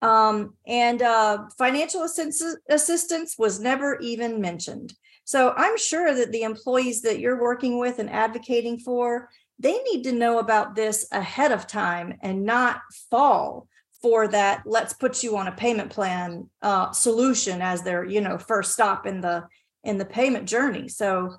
um, 0.02 0.54
and 0.66 1.02
uh, 1.02 1.44
financial 1.58 2.02
assistance, 2.02 2.56
assistance 2.68 3.36
was 3.38 3.60
never 3.60 3.98
even 4.00 4.40
mentioned. 4.40 4.94
So 5.24 5.52
I'm 5.56 5.78
sure 5.78 6.14
that 6.14 6.32
the 6.32 6.42
employees 6.42 7.02
that 7.02 7.20
you're 7.20 7.40
working 7.40 7.78
with 7.78 7.98
and 7.98 8.10
advocating 8.10 8.78
for, 8.78 9.28
they 9.58 9.78
need 9.82 10.02
to 10.04 10.12
know 10.12 10.38
about 10.38 10.74
this 10.74 11.06
ahead 11.12 11.52
of 11.52 11.66
time 11.66 12.14
and 12.22 12.44
not 12.44 12.80
fall 13.10 13.68
for 14.02 14.26
that 14.28 14.62
let's 14.64 14.94
put 14.94 15.22
you 15.22 15.36
on 15.36 15.46
a 15.46 15.52
payment 15.52 15.90
plan 15.90 16.48
uh, 16.62 16.90
solution 16.92 17.60
as 17.60 17.82
their 17.82 18.04
you 18.04 18.20
know 18.20 18.38
first 18.38 18.72
stop 18.72 19.06
in 19.06 19.20
the 19.20 19.46
in 19.84 19.98
the 19.98 20.04
payment 20.04 20.48
journey 20.48 20.88
so 20.88 21.34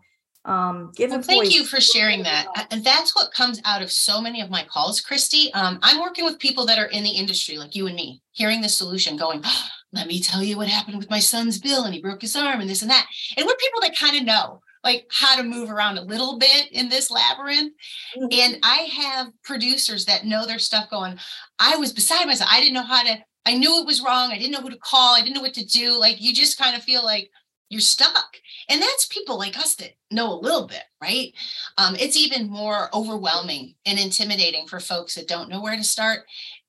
um, 0.46 0.92
give 0.96 1.12
well, 1.12 1.22
thank 1.22 1.54
you 1.54 1.66
for 1.66 1.80
sharing 1.80 2.24
that. 2.24 2.48
And 2.72 2.84
that's 2.84 3.16
what 3.16 3.32
comes 3.32 3.62
out 3.64 3.82
of 3.82 3.92
so 3.92 4.20
many 4.20 4.42
of 4.42 4.50
my 4.50 4.64
calls 4.64 5.00
christy. 5.02 5.54
Um, 5.54 5.80
i'm 5.84 6.02
working 6.02 6.26
with 6.26 6.40
people 6.40 6.66
that 6.66 6.80
are 6.80 6.88
in 6.88 7.04
the 7.04 7.12
industry 7.12 7.58
like 7.58 7.76
you 7.76 7.88
and 7.88 7.96
me 7.96 8.22
hearing 8.32 8.62
the 8.62 8.70
solution 8.70 9.18
going 9.18 9.42
oh, 9.44 9.68
let 9.94 10.08
me 10.08 10.20
tell 10.20 10.42
you 10.42 10.58
what 10.58 10.68
happened 10.68 10.98
with 10.98 11.10
my 11.10 11.20
son's 11.20 11.60
bill 11.60 11.84
and 11.84 11.94
he 11.94 12.02
broke 12.02 12.22
his 12.22 12.36
arm 12.36 12.62
and 12.62 12.70
this 12.70 12.82
and 12.82 12.92
that. 12.92 13.08
And 13.38 13.46
we're 13.46 13.56
people 13.56 13.82
that 13.82 13.98
kind 13.98 14.18
of 14.18 14.24
know 14.24 14.62
like 14.84 15.06
how 15.12 15.36
to 15.36 15.44
move 15.44 15.70
around 15.70 15.98
a 15.98 16.04
little 16.04 16.40
bit 16.40 16.72
in 16.72 16.90
this 16.90 17.12
labyrinth. 17.12 17.74
Mm-hmm. 18.18 18.28
and 18.32 18.58
i 18.64 18.88
have 18.94 19.28
producers 19.44 20.06
that 20.06 20.26
know 20.26 20.46
their 20.46 20.60
stuff 20.60 20.90
going 20.90 21.20
i 21.60 21.76
was 21.76 21.94
beside 21.94 22.26
myself. 22.26 22.50
I 22.52 22.60
didn't 22.60 22.74
know 22.74 22.84
how 22.84 23.04
to 23.04 23.18
i 23.46 23.56
knew 23.56 23.80
it 23.80 23.86
was 23.86 24.02
wrong. 24.02 24.32
I 24.32 24.38
didn't 24.38 24.52
know 24.52 24.62
who 24.62 24.70
to 24.70 24.78
call. 24.78 25.16
I 25.16 25.22
didn't 25.22 25.36
know 25.36 25.42
what 25.42 25.54
to 25.56 25.66
do. 25.66 26.00
Like 26.00 26.22
you 26.22 26.34
just 26.34 26.58
kind 26.58 26.76
of 26.76 26.84
feel 26.84 27.04
like 27.04 27.30
you're 27.72 27.80
stuck. 27.80 28.36
And 28.70 28.82
that's 28.82 29.08
people 29.08 29.38
like 29.38 29.58
us 29.58 29.76
that 29.76 29.92
know 30.12 30.32
a 30.32 30.36
little 30.36 30.68
bit, 30.68 30.84
right? 31.02 31.34
Um, 31.78 31.96
it's 31.96 32.18
even 32.18 32.50
more 32.50 32.94
overwhelming 32.94 33.76
and 33.86 33.98
intimidating 33.98 34.68
for 34.68 34.82
folks 34.82 35.16
that 35.16 35.30
don't 35.30 35.50
know 35.50 35.62
where 35.62 35.78
to 35.78 35.84
start. 35.84 36.20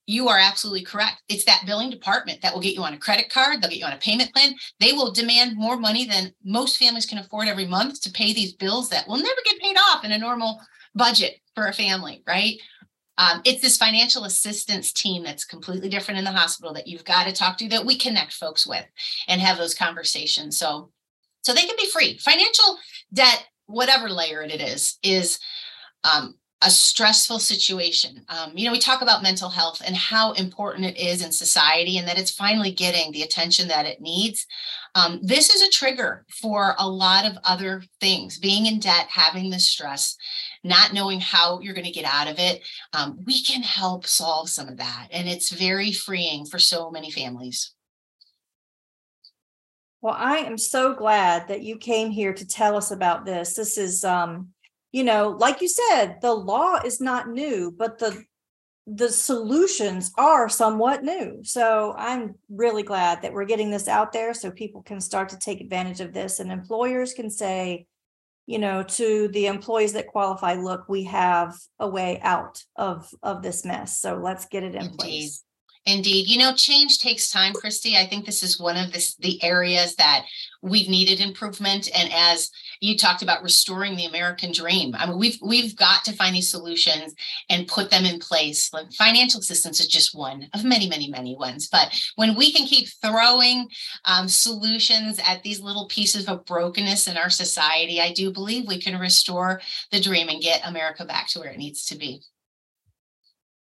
You 0.06 0.28
are 0.28 0.38
absolutely 0.38 0.84
correct. 0.84 1.22
It's 1.28 1.44
that 1.44 1.64
billing 1.66 1.90
department 1.90 2.40
that 2.42 2.54
will 2.54 2.60
get 2.60 2.74
you 2.74 2.82
on 2.82 2.94
a 2.94 2.98
credit 2.98 3.30
card, 3.30 3.60
they'll 3.60 3.70
get 3.70 3.80
you 3.80 3.84
on 3.84 3.92
a 3.92 3.98
payment 3.98 4.32
plan. 4.32 4.54
They 4.78 4.92
will 4.92 5.12
demand 5.12 5.56
more 5.56 5.76
money 5.76 6.06
than 6.06 6.32
most 6.44 6.78
families 6.78 7.06
can 7.06 7.18
afford 7.18 7.48
every 7.48 7.66
month 7.66 8.00
to 8.02 8.10
pay 8.10 8.32
these 8.32 8.52
bills 8.52 8.88
that 8.90 9.08
will 9.08 9.18
never 9.18 9.40
get 9.44 9.60
paid 9.60 9.76
off 9.76 10.04
in 10.04 10.12
a 10.12 10.18
normal 10.18 10.60
budget 10.94 11.40
for 11.56 11.66
a 11.66 11.72
family, 11.72 12.22
right? 12.28 12.60
Um, 13.18 13.42
it's 13.44 13.60
this 13.60 13.76
financial 13.76 14.24
assistance 14.24 14.92
team 14.92 15.22
that's 15.22 15.44
completely 15.44 15.88
different 15.88 16.18
in 16.18 16.24
the 16.24 16.32
hospital 16.32 16.72
that 16.74 16.86
you've 16.86 17.04
got 17.04 17.24
to 17.24 17.32
talk 17.32 17.58
to 17.58 17.68
that 17.68 17.84
we 17.84 17.96
connect 17.98 18.32
folks 18.32 18.66
with 18.66 18.84
and 19.28 19.40
have 19.40 19.58
those 19.58 19.74
conversations. 19.74 20.58
So, 20.58 20.90
so 21.42 21.52
they 21.52 21.66
can 21.66 21.76
be 21.76 21.90
free. 21.90 22.18
Financial 22.18 22.78
debt, 23.12 23.46
whatever 23.66 24.08
layer 24.08 24.42
it 24.42 24.60
is, 24.60 24.98
is 25.02 25.38
um, 26.04 26.36
a 26.64 26.70
stressful 26.70 27.40
situation. 27.40 28.24
Um, 28.28 28.52
you 28.54 28.64
know, 28.66 28.72
we 28.72 28.78
talk 28.78 29.02
about 29.02 29.22
mental 29.22 29.48
health 29.48 29.82
and 29.84 29.96
how 29.96 30.32
important 30.32 30.86
it 30.86 30.96
is 30.96 31.22
in 31.22 31.32
society 31.32 31.98
and 31.98 32.06
that 32.06 32.18
it's 32.18 32.30
finally 32.30 32.70
getting 32.70 33.10
the 33.10 33.22
attention 33.22 33.68
that 33.68 33.86
it 33.86 34.00
needs. 34.00 34.46
Um, 34.94 35.20
this 35.22 35.50
is 35.50 35.62
a 35.62 35.70
trigger 35.70 36.24
for 36.30 36.74
a 36.78 36.88
lot 36.88 37.24
of 37.24 37.36
other 37.44 37.82
things 38.00 38.38
being 38.38 38.66
in 38.66 38.78
debt, 38.78 39.06
having 39.08 39.50
this 39.50 39.66
stress, 39.66 40.16
not 40.62 40.92
knowing 40.92 41.20
how 41.20 41.60
you're 41.60 41.74
going 41.74 41.86
to 41.86 41.90
get 41.90 42.04
out 42.04 42.28
of 42.28 42.38
it. 42.38 42.62
Um, 42.92 43.18
we 43.26 43.42
can 43.42 43.62
help 43.62 44.06
solve 44.06 44.48
some 44.48 44.68
of 44.68 44.76
that. 44.76 45.08
And 45.10 45.28
it's 45.28 45.50
very 45.50 45.92
freeing 45.92 46.44
for 46.44 46.58
so 46.58 46.90
many 46.90 47.10
families. 47.10 47.72
Well, 50.00 50.16
I 50.16 50.38
am 50.38 50.58
so 50.58 50.94
glad 50.94 51.48
that 51.48 51.62
you 51.62 51.76
came 51.76 52.10
here 52.10 52.34
to 52.34 52.46
tell 52.46 52.76
us 52.76 52.90
about 52.90 53.24
this. 53.24 53.54
This 53.54 53.78
is 53.78 54.04
um 54.04 54.48
you 54.92 55.04
know, 55.04 55.30
like 55.30 55.60
you 55.60 55.68
said, 55.68 56.18
the 56.20 56.32
law 56.32 56.76
is 56.84 57.00
not 57.00 57.28
new, 57.28 57.74
but 57.76 57.98
the 57.98 58.22
the 58.86 59.08
solutions 59.08 60.10
are 60.18 60.48
somewhat 60.48 61.04
new. 61.04 61.38
So 61.44 61.94
I'm 61.96 62.34
really 62.50 62.82
glad 62.82 63.22
that 63.22 63.32
we're 63.32 63.44
getting 63.44 63.70
this 63.70 63.86
out 63.86 64.12
there 64.12 64.34
so 64.34 64.50
people 64.50 64.82
can 64.82 65.00
start 65.00 65.28
to 65.28 65.38
take 65.38 65.60
advantage 65.60 66.00
of 66.00 66.12
this 66.12 66.40
and 66.40 66.50
employers 66.50 67.14
can 67.14 67.30
say, 67.30 67.86
you 68.46 68.58
know, 68.58 68.82
to 68.82 69.28
the 69.28 69.46
employees 69.46 69.92
that 69.92 70.08
qualify, 70.08 70.54
look, 70.54 70.88
we 70.88 71.04
have 71.04 71.54
a 71.78 71.88
way 71.88 72.18
out 72.22 72.62
of 72.74 73.08
of 73.22 73.42
this 73.42 73.64
mess. 73.64 74.00
So 74.00 74.16
let's 74.16 74.46
get 74.46 74.64
it 74.64 74.74
in 74.74 74.90
place. 74.96 75.44
Indeed. 75.84 76.28
You 76.28 76.38
know, 76.38 76.54
change 76.54 76.98
takes 76.98 77.30
time, 77.30 77.52
Christy. 77.52 77.96
I 77.96 78.06
think 78.06 78.24
this 78.24 78.44
is 78.44 78.60
one 78.60 78.76
of 78.76 78.92
the 78.92 79.42
areas 79.42 79.96
that 79.96 80.24
we've 80.62 80.88
needed 80.88 81.18
improvement. 81.18 81.90
And 81.92 82.12
as 82.12 82.52
you 82.80 82.96
talked 82.96 83.22
about 83.22 83.42
restoring 83.42 83.96
the 83.96 84.06
American 84.06 84.52
dream, 84.52 84.94
I 84.96 85.06
mean, 85.06 85.18
we've 85.18 85.38
we've 85.42 85.74
got 85.74 86.04
to 86.04 86.12
find 86.12 86.36
these 86.36 86.52
solutions 86.52 87.14
and 87.50 87.66
put 87.66 87.90
them 87.90 88.04
in 88.04 88.20
place. 88.20 88.72
Like 88.72 88.92
financial 88.92 89.40
assistance 89.40 89.80
is 89.80 89.88
just 89.88 90.14
one 90.14 90.48
of 90.54 90.64
many, 90.64 90.88
many, 90.88 91.10
many 91.10 91.34
ones. 91.34 91.68
But 91.68 92.00
when 92.14 92.36
we 92.36 92.52
can 92.52 92.68
keep 92.68 92.86
throwing 93.02 93.68
um, 94.04 94.28
solutions 94.28 95.18
at 95.26 95.42
these 95.42 95.60
little 95.60 95.88
pieces 95.88 96.28
of 96.28 96.44
brokenness 96.44 97.08
in 97.08 97.16
our 97.16 97.30
society, 97.30 98.00
I 98.00 98.12
do 98.12 98.32
believe 98.32 98.68
we 98.68 98.80
can 98.80 99.00
restore 99.00 99.60
the 99.90 100.00
dream 100.00 100.28
and 100.28 100.40
get 100.40 100.64
America 100.64 101.04
back 101.04 101.26
to 101.30 101.40
where 101.40 101.50
it 101.50 101.58
needs 101.58 101.86
to 101.86 101.96
be. 101.96 102.22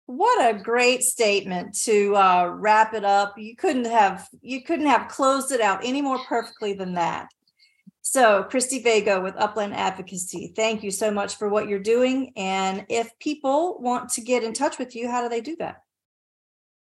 What 0.08 0.54
a 0.54 0.58
great 0.58 1.02
statement 1.02 1.78
to 1.82 2.16
uh, 2.16 2.46
wrap 2.46 2.94
it 2.94 3.04
up. 3.04 3.36
You 3.36 3.54
couldn't 3.54 3.84
have 3.84 4.26
you 4.40 4.62
couldn't 4.62 4.86
have 4.86 5.08
closed 5.08 5.52
it 5.52 5.60
out 5.60 5.84
any 5.84 6.00
more 6.00 6.18
perfectly 6.20 6.72
than 6.72 6.94
that. 6.94 7.28
So, 8.00 8.42
Christy 8.44 8.78
Vago 8.78 9.20
with 9.20 9.34
Upland 9.36 9.74
Advocacy, 9.74 10.54
thank 10.56 10.82
you 10.82 10.90
so 10.90 11.10
much 11.10 11.36
for 11.36 11.50
what 11.50 11.68
you're 11.68 11.78
doing. 11.78 12.32
And 12.38 12.86
if 12.88 13.10
people 13.18 13.82
want 13.82 14.08
to 14.12 14.22
get 14.22 14.42
in 14.42 14.54
touch 14.54 14.78
with 14.78 14.96
you, 14.96 15.10
how 15.10 15.20
do 15.22 15.28
they 15.28 15.42
do 15.42 15.56
that? 15.56 15.82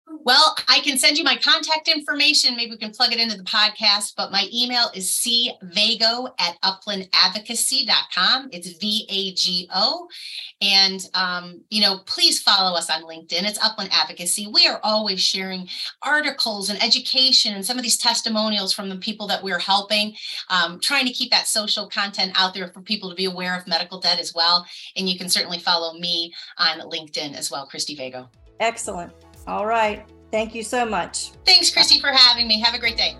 Well, 0.06 0.54
I 0.68 0.80
can 0.80 0.98
send 0.98 1.16
you 1.16 1.24
my 1.24 1.36
contact 1.36 1.88
information. 1.88 2.56
Maybe 2.56 2.72
we 2.72 2.76
can 2.76 2.92
plug 2.92 3.12
it 3.12 3.20
into 3.20 3.38
the 3.38 3.44
podcast, 3.44 4.14
but 4.16 4.30
my 4.30 4.46
email 4.52 4.90
is 4.94 5.10
cvago 5.10 6.30
at 6.38 6.60
uplandadvocacy.com. 6.62 8.50
It's 8.52 8.68
V 8.78 9.06
A 9.08 9.32
G 9.32 9.68
O. 9.74 10.08
And, 10.60 11.08
um, 11.14 11.62
you 11.70 11.80
know, 11.80 12.00
please 12.04 12.40
follow 12.40 12.76
us 12.76 12.90
on 12.90 13.04
LinkedIn. 13.04 13.44
It's 13.44 13.62
Upland 13.62 13.90
Advocacy. 13.92 14.46
We 14.52 14.66
are 14.66 14.78
always 14.82 15.20
sharing 15.20 15.68
articles 16.02 16.68
and 16.68 16.82
education 16.82 17.54
and 17.54 17.64
some 17.64 17.78
of 17.78 17.82
these 17.82 17.98
testimonials 17.98 18.74
from 18.74 18.90
the 18.90 18.96
people 18.96 19.26
that 19.28 19.42
we're 19.42 19.58
helping, 19.58 20.14
um, 20.50 20.80
trying 20.80 21.06
to 21.06 21.12
keep 21.12 21.30
that 21.30 21.48
social 21.48 21.88
content 21.88 22.32
out 22.34 22.52
there 22.52 22.68
for 22.68 22.82
people 22.82 23.08
to 23.08 23.16
be 23.16 23.24
aware 23.24 23.56
of 23.56 23.66
medical 23.66 24.00
debt 24.00 24.20
as 24.20 24.34
well. 24.34 24.66
And 24.96 25.08
you 25.08 25.18
can 25.18 25.30
certainly 25.30 25.58
follow 25.58 25.98
me 25.98 26.34
on 26.58 26.80
LinkedIn 26.80 27.34
as 27.34 27.50
well, 27.50 27.66
Christy 27.66 27.94
Vago. 27.94 28.28
Excellent. 28.60 29.12
All 29.46 29.66
right. 29.66 30.04
Thank 30.30 30.54
you 30.54 30.62
so 30.62 30.84
much. 30.84 31.30
Thanks, 31.44 31.70
Cristy, 31.70 32.00
for 32.00 32.10
having 32.10 32.48
me. 32.48 32.60
Have 32.60 32.74
a 32.74 32.78
great 32.78 32.96
day. 32.96 33.16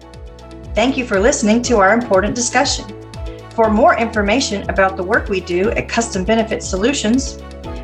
Thank 0.74 0.96
you 0.96 1.06
for 1.06 1.20
listening 1.20 1.62
to 1.62 1.76
our 1.76 1.94
important 1.94 2.34
discussion. 2.34 2.84
For 3.50 3.70
more 3.70 3.96
information 3.96 4.68
about 4.68 4.96
the 4.96 5.04
work 5.04 5.28
we 5.28 5.40
do 5.40 5.70
at 5.70 5.88
Custom 5.88 6.24
Benefit 6.24 6.62
Solutions, 6.62 7.34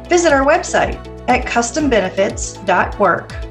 visit 0.08 0.32
our 0.32 0.44
website 0.44 0.98
at 1.28 1.46
custombenefits.work. 1.46 3.49